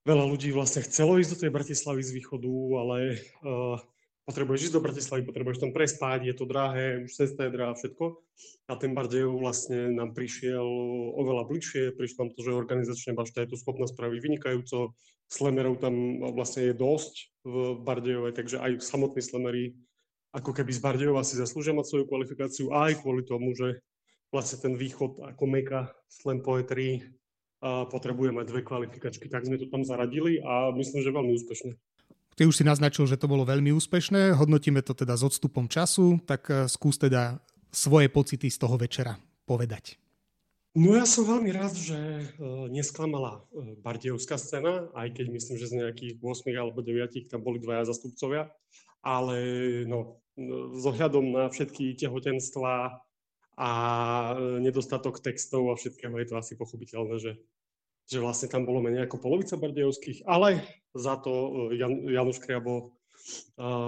veľa 0.06 0.22
ľudí 0.30 0.54
vlastne 0.54 0.86
chcelo 0.86 1.18
ísť 1.18 1.30
do 1.34 1.40
tej 1.42 1.50
Bratislavy 1.50 2.02
z 2.06 2.14
východu, 2.14 2.54
ale 2.78 2.98
uh, 3.42 3.82
potrebuješ 4.22 4.70
ísť 4.70 4.74
do 4.78 4.84
Bratislavy, 4.86 5.26
potrebuješ 5.26 5.58
tam 5.66 5.74
prespať, 5.74 6.30
je 6.30 6.34
to 6.38 6.46
drahé, 6.46 7.02
už 7.02 7.10
cesta 7.10 7.50
je 7.50 7.54
drahá, 7.58 7.74
všetko. 7.74 8.04
A 8.70 8.78
ten 8.78 8.94
Bardejov 8.94 9.42
vlastne 9.42 9.98
nám 9.98 10.14
prišiel 10.14 10.62
oveľa 11.18 11.42
bližšie, 11.50 11.90
prišlo 11.90 12.18
tam 12.22 12.30
to, 12.30 12.40
že 12.46 12.54
organizačne 12.54 13.18
bašta 13.18 13.42
je 13.42 13.50
to 13.50 13.58
schopná 13.58 13.90
spraviť 13.90 14.18
vynikajúco, 14.22 14.94
slemerov 15.26 15.82
tam 15.82 16.22
vlastne 16.38 16.70
je 16.70 16.74
dosť 16.78 17.14
v 17.42 17.54
Bardejove, 17.82 18.30
takže 18.30 18.62
aj 18.62 18.78
samotní 18.78 19.18
slemery 19.18 19.74
ako 20.34 20.50
keby 20.50 20.74
z 20.74 20.82
Bardejova 20.82 21.22
si 21.22 21.38
zaslúžia 21.38 21.70
mať 21.70 21.86
svoju 21.86 22.04
kvalifikáciu 22.10 22.74
aj 22.74 22.98
kvôli 22.98 23.22
tomu, 23.22 23.54
že 23.54 23.78
vlastne 24.34 24.58
ten 24.58 24.74
východ 24.74 25.22
ako 25.22 25.44
meka 25.46 25.94
slam 26.10 26.42
poetry 26.42 27.06
potrebuje 27.64 28.30
mať 28.34 28.44
dve 28.50 28.60
kvalifikačky, 28.60 29.30
tak 29.32 29.48
sme 29.48 29.56
to 29.56 29.72
tam 29.72 29.86
zaradili 29.88 30.36
a 30.44 30.68
myslím, 30.76 31.00
že 31.00 31.14
veľmi 31.14 31.32
úspešne. 31.32 31.72
Ty 32.34 32.50
už 32.50 32.58
si 32.60 32.64
naznačil, 32.66 33.06
že 33.06 33.14
to 33.14 33.30
bolo 33.30 33.46
veľmi 33.46 33.70
úspešné, 33.70 34.34
hodnotíme 34.34 34.82
to 34.82 34.90
teda 34.90 35.14
s 35.14 35.22
odstupom 35.22 35.70
času, 35.70 36.18
tak 36.26 36.50
eh, 36.50 36.66
skús 36.66 36.98
teda 36.98 37.38
svoje 37.70 38.10
pocity 38.10 38.50
z 38.50 38.58
toho 38.58 38.74
večera 38.74 39.14
povedať. 39.46 39.96
No 40.74 40.98
ja 40.98 41.06
som 41.06 41.22
veľmi 41.22 41.54
rád, 41.54 41.78
že 41.78 41.94
eh, 41.94 42.26
nesklamala 42.74 43.38
eh, 43.38 43.78
Bardejovská 43.78 44.34
scéna, 44.34 44.90
aj 44.98 45.14
keď 45.14 45.26
myslím, 45.30 45.56
že 45.62 45.70
z 45.70 45.78
nejakých 45.78 46.12
8 46.18 46.50
alebo 46.58 46.82
9 46.82 47.30
tam 47.30 47.40
boli 47.46 47.62
dvaja 47.62 47.86
zastupcovia, 47.94 48.50
ale 48.98 49.38
no, 49.86 50.18
s 50.38 50.84
ohľadom 50.84 51.24
na 51.34 51.44
všetky 51.50 51.94
tehotenstva 51.94 53.02
a 53.54 53.70
nedostatok 54.58 55.22
textov 55.22 55.70
a 55.70 55.78
všetkého 55.78 56.14
je 56.18 56.26
to 56.26 56.34
asi 56.34 56.58
pochopiteľné, 56.58 57.16
že 57.22 57.32
že 58.04 58.20
vlastne 58.20 58.52
tam 58.52 58.68
bolo 58.68 58.84
menej 58.84 59.08
ako 59.08 59.16
polovica 59.16 59.56
bardejovských, 59.56 60.28
ale 60.28 60.60
za 60.92 61.16
to 61.24 61.32
e, 61.72 61.80
Jan, 61.80 62.04
Januš 62.04 62.38
Kriabo 62.44 62.72
e, 62.76 62.84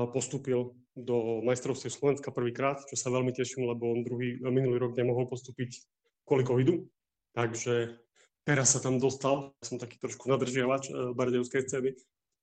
postúpil 0.09 0.73
do 0.97 1.45
majstrovstiev 1.45 1.93
Slovenska 1.93 2.33
prvýkrát, 2.33 2.81
čo 2.89 2.97
sa 2.97 3.13
veľmi 3.13 3.37
teším, 3.37 3.69
lebo 3.69 3.93
on 3.93 4.01
druhý, 4.01 4.41
minulý 4.41 4.81
rok 4.81 4.97
nemohol 4.97 5.29
postúpiť 5.29 5.85
kvôli 6.25 6.49
covidu. 6.49 6.89
Takže 7.37 8.01
teraz 8.49 8.73
sa 8.73 8.81
tam 8.81 8.97
dostal, 8.97 9.53
som 9.61 9.77
taký 9.77 10.01
trošku 10.01 10.33
nadržiavač 10.33 10.89
e, 10.89 10.93
bardejovskej 11.13 11.69
scény. 11.69 11.91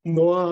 No 0.05 0.35
a 0.37 0.43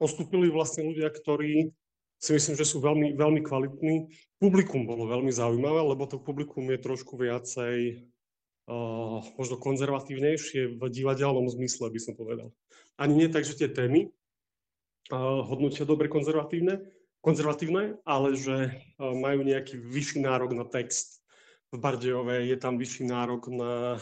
postúpili 0.00 0.48
vlastne 0.48 0.86
ľudia, 0.86 1.12
ktorí 1.12 1.76
si 2.20 2.36
myslím, 2.36 2.54
že 2.54 2.68
sú 2.68 2.84
veľmi, 2.84 3.16
veľmi 3.16 3.40
kvalitní. 3.40 4.12
Publikum 4.36 4.84
bolo 4.84 5.08
veľmi 5.08 5.32
zaujímavé, 5.32 5.80
lebo 5.80 6.04
to 6.04 6.20
publikum 6.20 6.68
je 6.68 6.76
trošku 6.76 7.16
viacej 7.16 8.04
uh, 8.68 9.24
možno 9.40 9.56
konzervatívnejšie 9.56 10.76
v 10.76 10.82
divadelnom 10.92 11.48
zmysle, 11.48 11.88
by 11.88 12.00
som 12.00 12.12
povedal. 12.12 12.52
Ani 13.00 13.24
nie 13.24 13.28
tak, 13.32 13.48
že 13.48 13.56
tie 13.56 13.72
témy 13.72 14.12
uh, 15.08 15.40
hodnotia 15.48 15.88
dobre 15.88 16.12
konzervatívne, 16.12 16.84
konzervatívne, 17.24 17.96
ale 18.04 18.36
že 18.36 18.68
uh, 18.68 19.16
majú 19.16 19.40
nejaký 19.40 19.80
vyšší 19.80 20.20
nárok 20.20 20.52
na 20.52 20.68
text. 20.68 21.24
V 21.72 21.80
Bardejove 21.80 22.44
je 22.52 22.56
tam 22.60 22.76
vyšší 22.76 23.08
nárok 23.08 23.48
na 23.48 23.96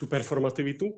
tú 0.00 0.08
performativitu. 0.08 0.96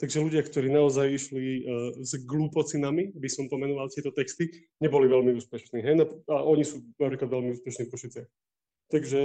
Takže 0.00 0.24
ľudia, 0.24 0.40
ktorí 0.40 0.72
naozaj 0.72 1.06
išli 1.12 1.44
uh, 1.60 1.92
s 2.00 2.16
glúpocinami, 2.24 3.12
by 3.12 3.28
som 3.28 3.52
pomenoval 3.52 3.92
tieto 3.92 4.08
texty, 4.16 4.48
neboli 4.80 5.04
veľmi 5.12 5.36
úspešní. 5.36 5.84
Hej? 5.84 6.08
A 6.24 6.40
oni 6.40 6.64
sú 6.64 6.80
napríklad 6.96 7.28
veľmi 7.28 7.52
úspešní 7.60 7.84
v 7.84 7.92
Košice. 7.92 8.20
Takže 8.88 9.20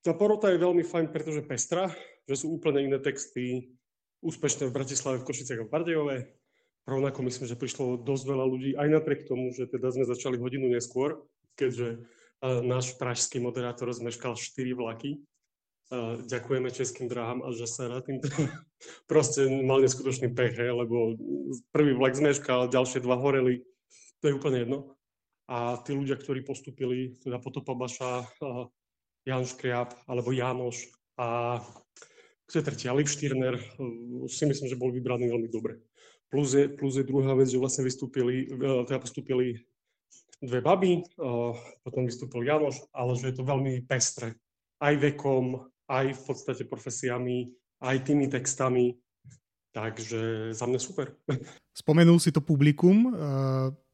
tá 0.00 0.16
porota 0.16 0.48
je 0.48 0.56
veľmi 0.56 0.80
fajn, 0.80 1.12
pretože 1.12 1.44
pestra, 1.44 1.92
že 2.24 2.40
sú 2.40 2.56
úplne 2.56 2.80
iné 2.80 2.96
texty, 2.96 3.76
úspešné 4.24 4.72
v 4.72 4.76
Bratislave, 4.76 5.20
v 5.20 5.28
Košiciach 5.28 5.60
a 5.60 5.66
v 5.68 5.72
Bardejove. 5.72 6.16
Rovnako 6.88 7.20
myslím, 7.28 7.44
že 7.44 7.60
prišlo 7.60 8.00
dosť 8.00 8.24
veľa 8.24 8.44
ľudí, 8.48 8.70
aj 8.80 8.88
napriek 8.88 9.28
tomu, 9.28 9.52
že 9.52 9.68
teda 9.68 9.92
sme 9.92 10.08
začali 10.08 10.40
hodinu 10.40 10.72
neskôr, 10.72 11.20
keďže 11.60 12.00
uh, 12.40 12.64
náš 12.64 12.96
pražský 12.96 13.36
moderátor 13.36 13.92
zmeškal 13.92 14.32
4 14.32 14.80
vlaky. 14.80 15.20
Ďakujeme 16.30 16.70
českým 16.70 17.10
dráham 17.10 17.42
a 17.42 17.50
že 17.50 17.66
sa 17.66 17.90
na 17.90 17.98
tým 17.98 18.22
proste 19.10 19.50
mal 19.50 19.82
neskutočný 19.82 20.30
pech, 20.30 20.54
lebo 20.54 21.18
prvý 21.74 21.98
vlak 21.98 22.14
zmeškal, 22.14 22.70
ďalšie 22.70 23.02
dva 23.02 23.18
horeli, 23.18 23.66
to 24.22 24.30
je 24.30 24.36
úplne 24.38 24.62
jedno. 24.62 24.78
A 25.50 25.82
tí 25.82 25.90
ľudia, 25.98 26.14
ktorí 26.14 26.46
postupili, 26.46 27.18
teda 27.18 27.42
Potopa 27.42 27.74
Baša, 27.74 28.22
Jan 29.26 29.44
Škriab 29.44 29.90
alebo 30.06 30.30
Jánoš 30.30 30.94
a 31.18 31.58
kto 32.50 32.58
je 32.58 32.66
tretí, 32.66 32.84
Alip 32.90 33.06
Štýrner, 33.06 33.54
eh, 33.54 33.62
si 34.26 34.42
myslím, 34.42 34.66
že 34.66 34.80
bol 34.80 34.90
vybraný 34.90 35.30
veľmi 35.30 35.46
dobre. 35.46 35.78
Plus 36.30 36.50
je, 36.50 36.66
plus 36.66 36.98
je 36.98 37.06
druhá 37.06 37.34
vec, 37.38 37.46
že 37.46 37.62
vlastne 37.62 37.86
vystúpili, 37.86 38.50
eh, 38.50 38.82
teda 38.90 38.98
postúpili 38.98 39.62
dve 40.42 40.58
baby, 40.58 40.98
eh, 40.98 41.52
potom 41.86 42.10
vystúpil 42.10 42.42
Janoš, 42.42 42.90
ale 42.90 43.14
že 43.14 43.30
je 43.30 43.34
to 43.38 43.46
veľmi 43.46 43.86
pestre. 43.86 44.34
Aj 44.82 44.94
vekom, 44.98 45.62
aj 45.90 46.06
v 46.14 46.20
podstate 46.22 46.62
profesiami, 46.70 47.50
aj 47.82 48.06
tými 48.06 48.30
textami. 48.30 48.94
Takže 49.74 50.54
za 50.54 50.66
mňa 50.66 50.80
super. 50.82 51.14
Spomenul 51.82 52.18
si 52.22 52.30
to 52.30 52.42
publikum, 52.42 53.14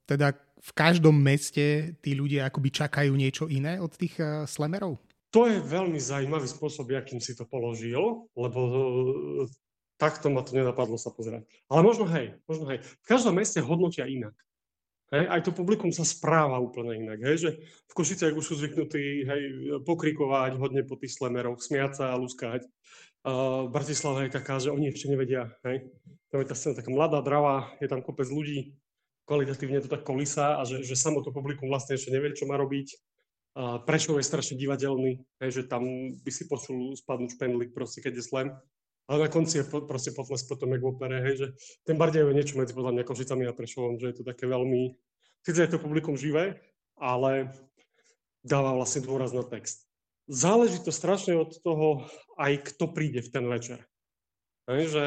teda 0.09 0.33
v 0.57 0.71
každom 0.73 1.17
meste 1.17 1.97
tí 2.01 2.17
ľudia 2.17 2.49
akoby 2.49 2.69
čakajú 2.73 3.13
niečo 3.13 3.45
iné 3.49 3.77
od 3.81 3.93
tých 3.93 4.17
slemerov? 4.49 4.97
To 5.37 5.45
je 5.45 5.61
veľmi 5.61 6.01
zaujímavý 6.01 6.49
spôsob, 6.49 6.97
akým 6.97 7.21
si 7.21 7.37
to 7.37 7.45
položil, 7.45 8.25
lebo 8.33 8.61
e, 8.65 8.75
takto 10.01 10.33
ma 10.33 10.41
to 10.41 10.57
nenapadlo 10.57 10.97
sa 10.97 11.13
pozerať. 11.13 11.45
Ale 11.69 11.85
možno 11.85 12.09
hej, 12.09 12.41
možno 12.49 12.65
hej. 12.73 12.81
V 12.81 13.05
každom 13.05 13.37
meste 13.37 13.61
hodnotia 13.61 14.09
inak. 14.09 14.33
Hej, 15.15 15.25
aj 15.31 15.41
to 15.47 15.55
publikum 15.55 15.95
sa 15.95 16.03
správa 16.03 16.59
úplne 16.59 16.99
inak. 16.99 17.23
Hej, 17.23 17.37
že 17.39 17.51
v 17.63 17.93
Košiciach 17.95 18.35
už 18.35 18.43
sú 18.43 18.55
zvyknutí 18.59 19.23
hej, 19.23 19.43
pokrikovať 19.87 20.59
hodne 20.59 20.83
po 20.83 20.99
tých 20.99 21.15
slemeroch, 21.15 21.63
smiať 21.63 21.93
sa 22.03 22.05
a 22.11 22.19
luskať. 22.19 22.67
Uh, 23.27 23.71
Bratislava 23.71 24.27
je 24.27 24.35
taká, 24.35 24.59
že 24.59 24.75
oni 24.75 24.91
ešte 24.91 25.07
nevedia. 25.07 25.55
Hej. 25.63 25.95
Tam 26.31 26.43
je 26.43 26.51
tá 26.51 26.59
scéna 26.59 26.79
taká 26.79 26.91
mladá, 26.91 27.23
dravá, 27.23 27.71
je 27.79 27.87
tam 27.87 28.03
kopec 28.03 28.27
ľudí, 28.27 28.75
kvalitatívne 29.31 29.83
to 29.83 29.91
tak 29.91 30.03
kolisa 30.07 30.59
a 30.59 30.63
že, 30.67 30.83
že 30.83 30.99
samo 30.99 31.23
to 31.23 31.35
publikum 31.35 31.71
vlastne 31.71 31.95
ešte 31.95 32.11
nevie, 32.11 32.35
čo 32.35 32.47
má 32.47 32.59
robiť. 32.59 32.95
Prečo 33.57 34.21
je 34.21 34.27
strašne 34.27 34.61
divadelný, 34.61 35.23
hej, 35.41 35.51
že 35.51 35.63
tam 35.65 35.87
by 36.21 36.31
si 36.31 36.45
počul 36.45 36.93
spadnúť 36.93 37.41
špendlík 37.41 37.73
proste, 37.73 38.05
keď 38.05 38.21
je 38.21 38.25
slam. 38.27 38.49
Ale 39.07 39.27
na 39.27 39.29
konci 39.31 39.63
je 39.63 39.69
proste 39.71 40.11
potles 40.11 40.43
potom 40.43 40.75
v 40.75 40.83
opere, 40.83 41.23
hej, 41.23 41.35
že 41.39 41.47
ten 41.87 41.95
Bardej 41.95 42.27
je 42.27 42.35
niečo 42.35 42.59
medzi 42.59 42.75
podľa 42.75 42.99
mňa 42.99 43.07
Košicami 43.07 43.47
a 43.47 43.55
Prešovom, 43.55 44.03
že 44.03 44.11
je 44.11 44.17
to 44.19 44.25
také 44.27 44.51
veľmi, 44.51 44.99
síce 45.47 45.63
je 45.63 45.71
to 45.71 45.79
publikum 45.79 46.19
živé, 46.19 46.59
ale 46.99 47.55
dáva 48.43 48.75
vlastne 48.75 49.07
dôraz 49.07 49.31
na 49.31 49.47
text. 49.47 49.87
Záleží 50.27 50.83
to 50.83 50.91
strašne 50.91 51.39
od 51.39 51.55
toho, 51.63 52.03
aj 52.35 52.75
kto 52.75 52.91
príde 52.91 53.23
v 53.23 53.31
ten 53.31 53.47
večer. 53.47 53.79
Hej, 54.67 54.83
že 54.91 55.05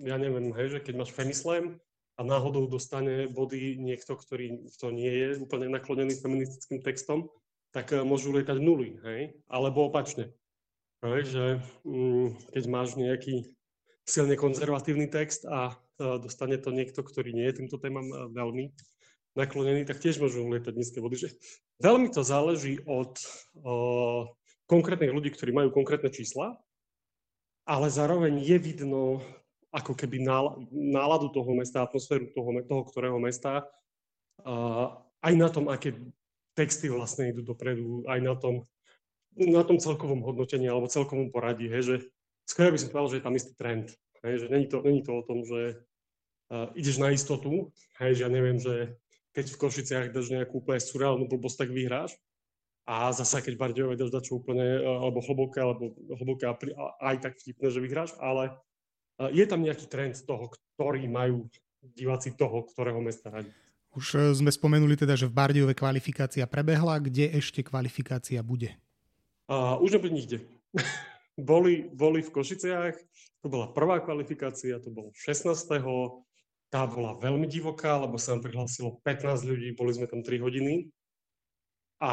ja 0.00 0.16
neviem, 0.16 0.52
hej, 0.56 0.76
že 0.76 0.80
keď 0.80 1.04
máš 1.04 1.12
Femislam 1.12 1.76
a 2.16 2.20
náhodou 2.24 2.64
dostane 2.64 3.28
body 3.28 3.76
niekto, 3.76 4.16
ktorý 4.16 4.64
to 4.80 4.88
nie 4.88 5.12
je 5.12 5.28
úplne 5.44 5.68
naklonený 5.68 6.16
feministickým 6.16 6.80
textom, 6.80 7.28
tak 7.76 7.92
eh, 7.92 8.00
môžu 8.00 8.32
lietať 8.32 8.56
nuly, 8.56 8.96
hej? 9.04 9.36
Alebo 9.52 9.92
opačne. 9.92 10.32
Že 11.06 11.44
mm, 11.86 12.26
keď 12.54 12.64
máš 12.66 12.98
nejaký 12.98 13.50
silne 14.06 14.38
konzervatívny 14.38 15.10
text 15.10 15.46
a 15.46 15.74
uh, 15.74 16.16
dostane 16.22 16.58
to 16.58 16.70
niekto, 16.70 17.02
ktorý 17.02 17.34
nie 17.34 17.46
je 17.50 17.62
týmto 17.62 17.78
témam 17.78 18.06
uh, 18.10 18.30
veľmi 18.30 18.70
naklonený, 19.36 19.84
tak 19.84 20.00
tiež 20.00 20.22
môžu 20.22 20.46
lietať 20.46 20.74
nízke 20.74 20.98
body. 21.02 21.26
Že 21.26 21.28
veľmi 21.82 22.08
to 22.14 22.22
záleží 22.24 22.80
od 22.88 23.18
uh, 23.62 24.30
konkrétnych 24.66 25.12
ľudí, 25.12 25.30
ktorí 25.34 25.52
majú 25.54 25.74
konkrétne 25.74 26.10
čísla, 26.10 26.56
ale 27.66 27.86
zároveň 27.90 28.42
je 28.42 28.56
vidno 28.62 29.20
ako 29.74 29.92
keby 29.92 30.22
náladu 30.72 31.28
toho 31.34 31.52
mesta, 31.52 31.84
atmosféru 31.84 32.32
toho, 32.32 32.48
toho 32.64 32.82
ktorého 32.88 33.18
mesta, 33.20 33.66
aj 35.20 35.34
na 35.36 35.48
tom, 35.50 35.68
aké 35.68 35.92
texty 36.56 36.88
vlastne 36.88 37.28
idú 37.34 37.44
dopredu 37.44 38.06
aj 38.08 38.20
na 38.24 38.34
tom, 38.38 38.64
na 39.36 39.62
tom 39.62 39.76
celkovom 39.76 40.24
hodnotení 40.24 40.64
alebo 40.66 40.88
celkovom 40.88 41.28
poradí, 41.28 41.68
hej, 41.68 41.82
že 41.84 41.96
skôr 42.48 42.72
by 42.72 42.80
som 42.80 42.88
povedal, 42.88 43.10
že 43.12 43.18
je 43.20 43.26
tam 43.28 43.36
istý 43.36 43.52
trend. 43.52 43.92
Hej, 44.24 44.34
že 44.42 44.46
není 44.48 44.66
to, 44.66 44.80
není 44.80 45.04
to 45.04 45.12
o 45.12 45.22
tom, 45.22 45.44
že 45.44 45.76
uh, 46.50 46.72
ideš 46.72 46.96
na 46.96 47.12
istotu, 47.12 47.70
hej, 48.00 48.16
že 48.16 48.24
ja 48.24 48.30
neviem, 48.32 48.56
že 48.56 48.96
keď 49.36 49.52
v 49.52 49.60
Košiciach 49.60 50.06
dáš 50.10 50.32
nejakú 50.32 50.64
úplne 50.64 50.80
surreálnu 50.80 51.28
blbosť, 51.28 51.68
tak 51.68 51.70
vyhráš. 51.70 52.16
A 52.88 53.12
zase, 53.12 53.44
keď 53.44 53.60
Bardejové 53.60 54.00
dáš 54.00 54.10
dačo 54.10 54.40
úplne, 54.40 54.80
uh, 54.80 55.04
alebo 55.04 55.20
hlboké, 55.20 55.60
alebo 55.60 55.92
hlboké 56.16 56.48
aj 57.04 57.16
tak 57.20 57.36
vtipné, 57.38 57.66
že 57.68 57.84
vyhráš, 57.84 58.16
ale 58.18 58.56
uh, 59.20 59.28
je 59.28 59.44
tam 59.44 59.60
nejaký 59.60 59.84
trend 59.86 60.16
toho, 60.24 60.48
ktorý 60.48 61.04
majú 61.06 61.46
diváci 61.84 62.34
toho, 62.34 62.64
ktorého 62.72 62.98
mesta 63.04 63.30
radi. 63.30 63.52
Už 63.96 64.36
sme 64.36 64.52
spomenuli 64.52 64.92
teda, 64.92 65.16
že 65.16 65.24
v 65.24 65.36
Bardejove 65.36 65.72
kvalifikácia 65.72 66.44
prebehla. 66.44 67.00
Kde 67.00 67.32
ešte 67.32 67.64
kvalifikácia 67.64 68.44
bude? 68.44 68.76
Uh, 69.46 69.78
už 69.78 69.98
nebude 69.98 70.14
nikde. 70.14 70.38
boli, 71.38 71.86
boli 71.92 72.24
v 72.24 72.34
Košiciach, 72.34 72.96
to 73.44 73.46
bola 73.46 73.70
prvá 73.70 74.02
kvalifikácia, 74.02 74.82
to 74.82 74.90
bolo 74.90 75.14
16. 75.14 75.54
Tá 76.66 76.82
bola 76.82 77.14
veľmi 77.22 77.46
divoká, 77.46 77.94
lebo 78.02 78.18
sa 78.18 78.34
nám 78.34 78.42
prihlásilo 78.42 78.98
15 79.06 79.46
ľudí, 79.46 79.78
boli 79.78 79.94
sme 79.94 80.10
tam 80.10 80.26
3 80.26 80.42
hodiny. 80.42 80.90
A 82.02 82.12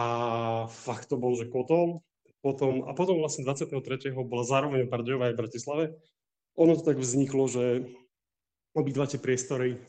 fakt 0.70 1.10
to 1.10 1.18
bol, 1.18 1.34
že 1.34 1.50
potom. 1.50 2.06
potom 2.46 2.86
a 2.86 2.94
potom 2.94 3.18
vlastne 3.18 3.44
23. 3.44 4.14
bola 4.14 4.46
zároveň 4.46 4.86
v 4.86 4.92
Bardejove 4.94 5.24
aj 5.32 5.34
v 5.34 5.42
Bratislave. 5.42 5.86
Ono 6.54 6.78
to 6.78 6.86
tak 6.86 7.02
vzniklo, 7.02 7.50
že 7.50 7.90
obidva 8.78 9.10
tie 9.10 9.18
priestory, 9.18 9.82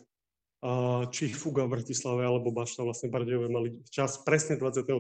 či 1.12 1.28
Fuga 1.28 1.68
v 1.68 1.76
Bratislave 1.76 2.24
alebo 2.24 2.48
Bašta 2.48 2.88
vlastne 2.88 3.12
Bardejové 3.12 3.52
mali 3.52 3.84
čas 3.92 4.16
presne 4.24 4.56
23 4.56 4.96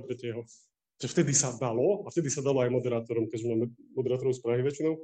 že 1.02 1.10
vtedy 1.10 1.34
sa 1.34 1.50
dalo, 1.58 2.06
a 2.06 2.08
vtedy 2.10 2.30
sa 2.30 2.40
dalo 2.40 2.62
aj 2.62 2.70
moderátorom, 2.70 3.26
keďže 3.26 3.50
máme 3.50 3.66
moderátorov 3.98 4.34
z 4.38 4.42
Prahy 4.42 4.62
väčšinou. 4.62 4.94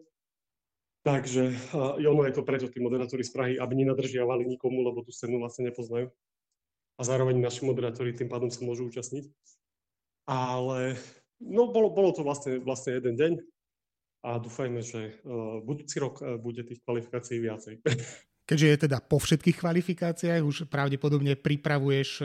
Takže 1.00 1.42
uh, 1.72 1.96
ono 1.96 2.28
je 2.28 2.34
to 2.36 2.44
preto, 2.44 2.68
tí 2.68 2.78
moderátori 2.78 3.24
z 3.24 3.32
Prahy, 3.32 3.54
aby 3.56 3.72
nenadržiavali 3.82 4.44
nikomu, 4.44 4.84
lebo 4.84 5.00
tú 5.00 5.10
scénu 5.10 5.40
vlastne 5.40 5.72
nepoznajú. 5.72 6.12
A 6.96 7.00
zároveň 7.00 7.40
naši 7.40 7.64
moderátori 7.64 8.12
tým 8.12 8.28
pádom 8.28 8.52
sa 8.52 8.60
môžu 8.60 8.92
účastniť. 8.92 9.24
Ale 10.28 11.00
no, 11.40 11.72
bolo, 11.72 11.90
bolo 11.90 12.12
to 12.12 12.20
vlastne, 12.20 12.60
vlastne 12.60 13.00
jeden 13.00 13.16
deň 13.16 13.32
a 14.20 14.36
dúfajme, 14.36 14.84
že 14.84 15.16
uh, 15.24 15.64
budúci 15.64 15.96
rok 15.96 16.20
uh, 16.20 16.36
bude 16.36 16.60
tých 16.62 16.84
kvalifikácií 16.84 17.40
viacej. 17.40 17.80
Keďže 18.50 18.66
je 18.66 18.78
teda 18.84 18.98
po 19.00 19.22
všetkých 19.22 19.62
kvalifikáciách, 19.62 20.42
už 20.42 20.66
pravdepodobne 20.66 21.38
pripravuješ 21.38 22.18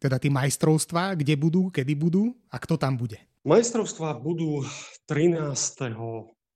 teda 0.00 0.16
tie 0.16 0.32
majstrovstvá, 0.32 1.12
kde 1.14 1.36
budú, 1.36 1.68
kedy 1.68 1.92
budú 1.92 2.32
a 2.48 2.56
kto 2.56 2.80
tam 2.80 2.96
bude? 2.96 3.20
Majstrovstvá 3.44 4.16
budú 4.16 4.64
13. 5.08 5.92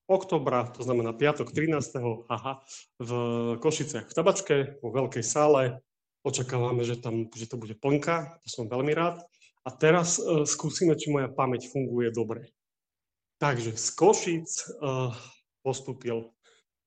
oktobra, 0.09 0.69
to 0.73 0.81
znamená 0.85 1.13
piatok 1.13 1.53
13. 1.53 2.29
Aha, 2.29 2.65
v 3.01 3.11
Košiciach 3.61 4.09
v 4.09 4.17
Tabačke, 4.17 4.57
vo 4.81 4.89
veľkej 4.93 5.25
sále. 5.25 5.81
Očakávame, 6.25 6.89
že, 6.89 6.97
tam, 6.97 7.29
že 7.37 7.45
to 7.45 7.61
bude 7.61 7.77
plnka, 7.77 8.41
to 8.41 8.49
som 8.49 8.65
veľmi 8.65 8.97
rád. 8.97 9.21
A 9.65 9.73
teraz 9.73 10.17
uh, 10.17 10.49
skúsime, 10.49 10.97
či 10.97 11.13
moja 11.13 11.29
pamäť 11.29 11.69
funguje 11.69 12.09
dobre. 12.13 12.53
Takže 13.41 13.77
z 13.77 13.89
Košic 13.93 14.49
uh, 14.81 15.13
postúpil 15.61 16.33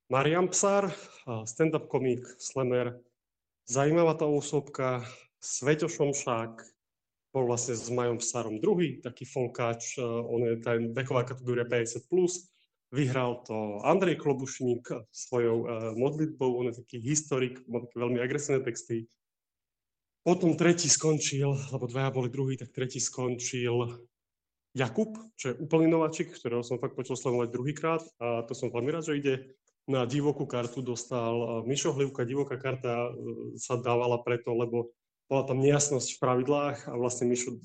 Marian 0.10 0.50
Psar, 0.50 0.90
uh, 0.90 1.46
stand-up 1.46 1.86
komik, 1.86 2.26
slemer, 2.42 2.98
zajímavá 3.70 4.18
tá 4.18 4.26
osobka, 4.26 5.06
Sveťo 5.38 5.86
Šomšák 5.86 6.78
bol 7.38 7.46
vlastne 7.46 7.78
s 7.78 7.94
Majom 7.94 8.18
Sarom 8.18 8.58
druhý, 8.58 8.98
taký 8.98 9.30
folkáč, 9.30 10.00
eh, 10.00 10.04
on 10.04 10.42
je 10.42 10.56
ten 10.58 10.90
veková 10.94 11.22
kategória 11.28 11.68
50+, 11.70 12.10
plus. 12.10 12.50
vyhral 12.88 13.44
to 13.44 13.84
Andrej 13.84 14.16
Klobušník 14.16 15.12
svojou 15.12 15.58
uh, 15.68 15.92
modlitbou, 16.00 16.56
on 16.56 16.72
je 16.72 16.80
taký 16.80 17.04
historik, 17.04 17.60
má 17.68 17.84
také 17.84 18.00
veľmi 18.00 18.16
agresívne 18.24 18.64
texty. 18.64 19.12
Potom 20.24 20.56
tretí 20.56 20.88
skončil, 20.88 21.52
lebo 21.52 21.84
dvaja 21.92 22.16
boli 22.16 22.32
druhý, 22.32 22.56
tak 22.56 22.72
tretí 22.72 23.04
skončil 23.04 24.08
Jakub, 24.72 25.20
čo 25.36 25.52
je 25.52 25.60
úplný 25.60 25.92
nováčik, 25.92 26.32
ktorého 26.32 26.64
som 26.64 26.80
fakt 26.80 26.96
počul 26.96 27.20
sledovať 27.20 27.52
druhýkrát 27.52 28.04
a 28.24 28.48
to 28.48 28.56
som 28.56 28.72
veľmi 28.72 28.96
rád, 28.96 29.04
že 29.12 29.20
ide. 29.20 29.36
Na 29.88 30.08
divokú 30.08 30.48
kartu 30.48 30.80
dostal 30.80 31.36
eh, 31.36 31.48
Mišo 31.68 31.92
Hlivka, 31.92 32.24
divoká 32.24 32.56
karta 32.56 33.12
sa 33.60 33.76
dávala 33.76 34.24
preto, 34.24 34.56
lebo 34.56 34.96
bola 35.28 35.44
tam 35.44 35.60
nejasnosť 35.60 36.16
v 36.16 36.22
pravidlách 36.24 36.78
a 36.88 36.94
vlastne 36.96 37.28
Mišo, 37.28 37.60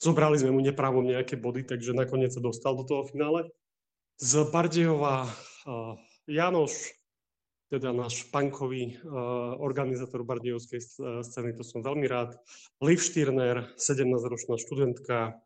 zobrali 0.00 0.40
sme 0.40 0.52
mu 0.52 0.60
nepravom 0.64 1.04
nejaké 1.04 1.36
body, 1.36 1.68
takže 1.68 1.92
nakoniec 1.92 2.32
sa 2.32 2.40
dostal 2.40 2.76
do 2.76 2.84
toho 2.88 3.04
finále. 3.04 3.48
Z 4.18 4.48
Bardejova 4.50 5.28
Janoš, 6.26 6.96
teda 7.68 7.92
náš 7.92 8.24
punkový 8.32 8.96
uh, 8.96 9.60
organizátor 9.60 10.24
bardejovskej 10.24 10.80
scény, 11.20 11.52
to 11.52 11.62
som 11.62 11.84
veľmi 11.84 12.08
rád. 12.08 12.32
Liv 12.80 12.98
Štýrner, 12.98 13.68
17-ročná 13.76 14.56
študentka, 14.56 15.36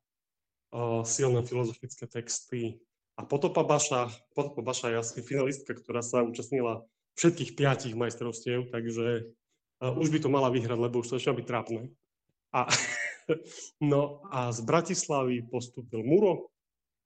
silné 1.05 1.45
filozofické 1.45 2.09
texty. 2.09 2.81
A 3.21 3.29
Potopa 3.29 3.61
Baša, 3.61 4.09
Potopa 4.33 4.65
Baša 4.65 4.89
je 4.89 4.97
asi 5.05 5.21
finalistka, 5.21 5.77
ktorá 5.77 6.01
sa 6.01 6.25
účastnila 6.25 6.89
všetkých 7.21 7.61
piatich 7.61 7.93
majstrovstiev, 7.93 8.73
takže 8.73 9.37
už 9.83 10.15
by 10.15 10.19
to 10.23 10.29
mala 10.31 10.47
vyhrať, 10.55 10.79
lebo 10.79 11.03
už 11.03 11.11
to 11.11 11.15
začína 11.19 11.35
byť 11.35 11.47
trápne. 11.47 11.91
A, 12.55 12.71
no 13.93 14.23
a 14.31 14.55
z 14.55 14.63
Bratislavy 14.63 15.43
postúpil 15.51 16.07
Muro, 16.07 16.53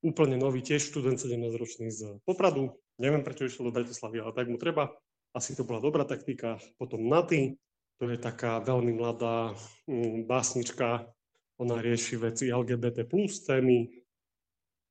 úplne 0.04 0.36
nový, 0.36 0.60
tiež 0.60 0.92
študent 0.92 1.16
17-ročný 1.16 1.88
z 1.88 2.20
Popradu. 2.28 2.76
Neviem, 3.00 3.24
prečo 3.24 3.48
išiel 3.48 3.72
do 3.72 3.76
Bratislavy, 3.76 4.20
ale 4.20 4.36
tak 4.36 4.46
mu 4.52 4.60
treba. 4.60 4.92
Asi 5.32 5.56
to 5.56 5.64
bola 5.64 5.80
dobrá 5.80 6.04
taktika. 6.04 6.60
Potom 6.76 7.08
Naty, 7.08 7.56
to 7.96 8.08
je 8.12 8.20
taká 8.20 8.60
veľmi 8.60 8.92
mladá 8.92 9.56
mm, 9.88 10.28
básnička, 10.28 11.08
ona 11.56 11.80
rieši 11.80 12.20
veci 12.20 12.52
LGBT 12.52 13.08
plus 13.08 13.40
témy. 13.44 13.88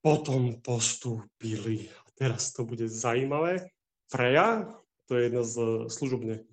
Potom 0.01 0.61
postúpili, 0.61 1.89
a 1.89 2.07
teraz 2.17 2.53
to 2.53 2.65
bude 2.65 2.86
zaujímavé, 2.86 3.69
Freja, 4.05 4.69
to 5.09 5.17
je 5.17 5.21
jedna 5.29 5.41
z 5.41 5.55
služobne 5.89 6.45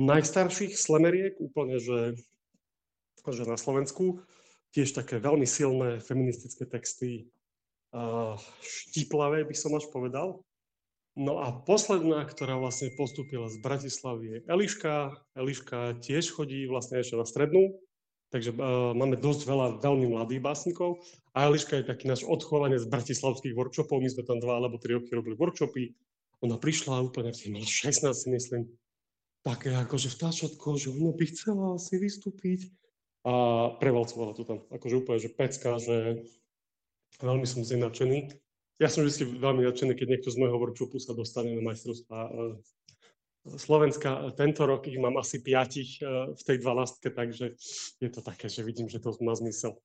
najstarších 0.00 0.76
slemeriek, 0.78 1.36
úplne, 1.40 1.76
že, 1.82 2.16
že 3.24 3.44
na 3.44 3.58
Slovensku. 3.58 4.24
Tiež 4.72 4.96
také 4.96 5.20
veľmi 5.20 5.44
silné 5.44 6.00
feministické 6.00 6.64
texty, 6.64 7.28
štiplavé 8.64 9.44
by 9.44 9.54
som 9.56 9.76
až 9.76 9.88
povedal. 9.92 10.40
No 11.12 11.44
a 11.44 11.52
posledná, 11.52 12.24
ktorá 12.24 12.56
vlastne 12.56 12.88
postúpila 12.96 13.52
z 13.52 13.60
Bratislavy 13.60 14.24
je 14.24 14.38
Eliška. 14.48 15.12
Eliška 15.36 16.00
tiež 16.00 16.32
chodí 16.32 16.64
vlastne 16.64 17.04
ešte 17.04 17.20
na 17.20 17.28
strednú, 17.28 17.76
takže 18.32 18.56
uh, 18.56 18.96
máme 18.96 19.20
dosť 19.20 19.44
veľa 19.44 19.66
veľmi 19.84 20.08
mladých 20.08 20.40
básnikov. 20.40 21.04
A 21.36 21.52
Eliška 21.52 21.84
je 21.84 21.90
taký 21.92 22.08
náš 22.08 22.24
odchovanec 22.24 22.80
z 22.80 22.88
bratislavských 22.88 23.52
workshopov. 23.52 24.00
My 24.00 24.08
sme 24.08 24.24
tam 24.24 24.40
dva 24.40 24.56
alebo 24.56 24.80
tri 24.80 24.96
roky 24.96 25.12
robili 25.12 25.36
workshopy. 25.36 25.92
Ona 26.48 26.56
prišla 26.56 27.04
úplne 27.04 27.36
v 27.36 27.60
16 27.60 28.08
si 28.16 28.28
myslím, 28.32 28.72
také 29.42 29.74
akože 29.74 30.08
vtáčatko, 30.10 30.78
že 30.78 30.94
ona 30.94 31.10
by 31.10 31.24
chcela 31.26 31.68
si 31.78 31.98
vystúpiť 31.98 32.70
a 33.26 33.34
prevalcovala 33.78 34.34
to 34.34 34.42
tam. 34.46 34.58
Akože 34.70 34.98
úplne, 34.98 35.18
že 35.22 35.30
pecka, 35.30 35.78
že 35.78 36.26
veľmi 37.22 37.46
som 37.46 37.62
z 37.62 37.78
nadšený. 37.78 38.18
Ja 38.82 38.90
som 38.90 39.06
vždy 39.06 39.38
veľmi 39.38 39.62
nadšený, 39.62 39.94
keď 39.94 40.06
niekto 40.18 40.30
z 40.30 40.40
môjho 40.42 40.58
workshopu 40.58 40.98
sa 40.98 41.14
dostane 41.14 41.54
na 41.54 41.62
majstrovstvá 41.62 42.18
e, 42.26 42.32
Slovenska. 43.58 44.34
Tento 44.34 44.66
rok 44.66 44.90
ich 44.90 44.98
mám 44.98 45.18
asi 45.22 45.38
piatich 45.38 46.02
e, 46.02 46.34
v 46.34 46.42
tej 46.42 46.58
dvanáctke, 46.62 47.14
takže 47.14 47.54
je 48.02 48.10
to 48.10 48.20
také, 48.26 48.50
že 48.50 48.66
vidím, 48.66 48.90
že 48.90 48.98
to 48.98 49.14
má 49.22 49.34
zmysel. 49.38 49.78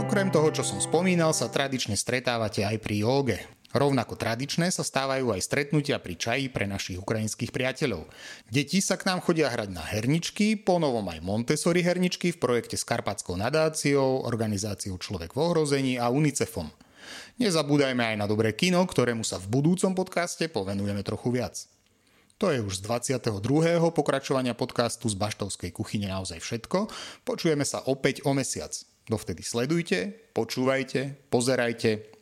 Okrem 0.00 0.32
toho, 0.32 0.48
čo 0.48 0.64
som 0.64 0.80
spomínal, 0.80 1.36
sa 1.36 1.52
tradične 1.52 1.96
stretávate 1.96 2.64
aj 2.64 2.76
pri 2.80 3.04
jóge. 3.04 3.38
Rovnako 3.72 4.20
tradičné 4.20 4.68
sa 4.68 4.84
stávajú 4.84 5.32
aj 5.32 5.40
stretnutia 5.48 5.96
pri 5.96 6.20
čaji 6.20 6.52
pre 6.52 6.68
našich 6.68 7.00
ukrajinských 7.00 7.48
priateľov. 7.48 8.04
Deti 8.52 8.84
sa 8.84 9.00
k 9.00 9.08
nám 9.08 9.24
chodia 9.24 9.48
hrať 9.48 9.72
na 9.72 9.80
herničky, 9.80 10.60
ponovom 10.60 11.08
aj 11.08 11.24
Montessori 11.24 11.80
herničky 11.80 12.36
v 12.36 12.40
projekte 12.40 12.76
s 12.76 12.84
Karpatskou 12.84 13.40
nadáciou, 13.40 14.28
organizáciou 14.28 15.00
Človek 15.00 15.32
v 15.32 15.40
ohrození 15.40 15.96
a 15.96 16.12
UNICEFom. 16.12 16.68
Nezabúdajme 17.40 18.12
aj 18.12 18.16
na 18.20 18.28
dobré 18.28 18.52
kino, 18.52 18.84
ktorému 18.84 19.24
sa 19.24 19.40
v 19.40 19.48
budúcom 19.48 19.96
podcaste 19.96 20.46
povenujeme 20.52 21.00
trochu 21.00 21.32
viac. 21.32 21.56
To 22.36 22.50
je 22.50 22.58
už 22.58 22.82
z 22.82 22.90
22. 23.16 23.38
pokračovania 23.94 24.52
podcastu 24.52 25.06
z 25.06 25.16
Baštovskej 25.16 25.70
kuchyne 25.72 26.10
naozaj 26.10 26.42
všetko. 26.42 26.90
Počujeme 27.24 27.62
sa 27.62 27.86
opäť 27.86 28.26
o 28.26 28.34
mesiac. 28.36 28.74
Dovtedy 29.06 29.42
sledujte, 29.42 30.30
počúvajte, 30.34 31.30
pozerajte 31.30 32.21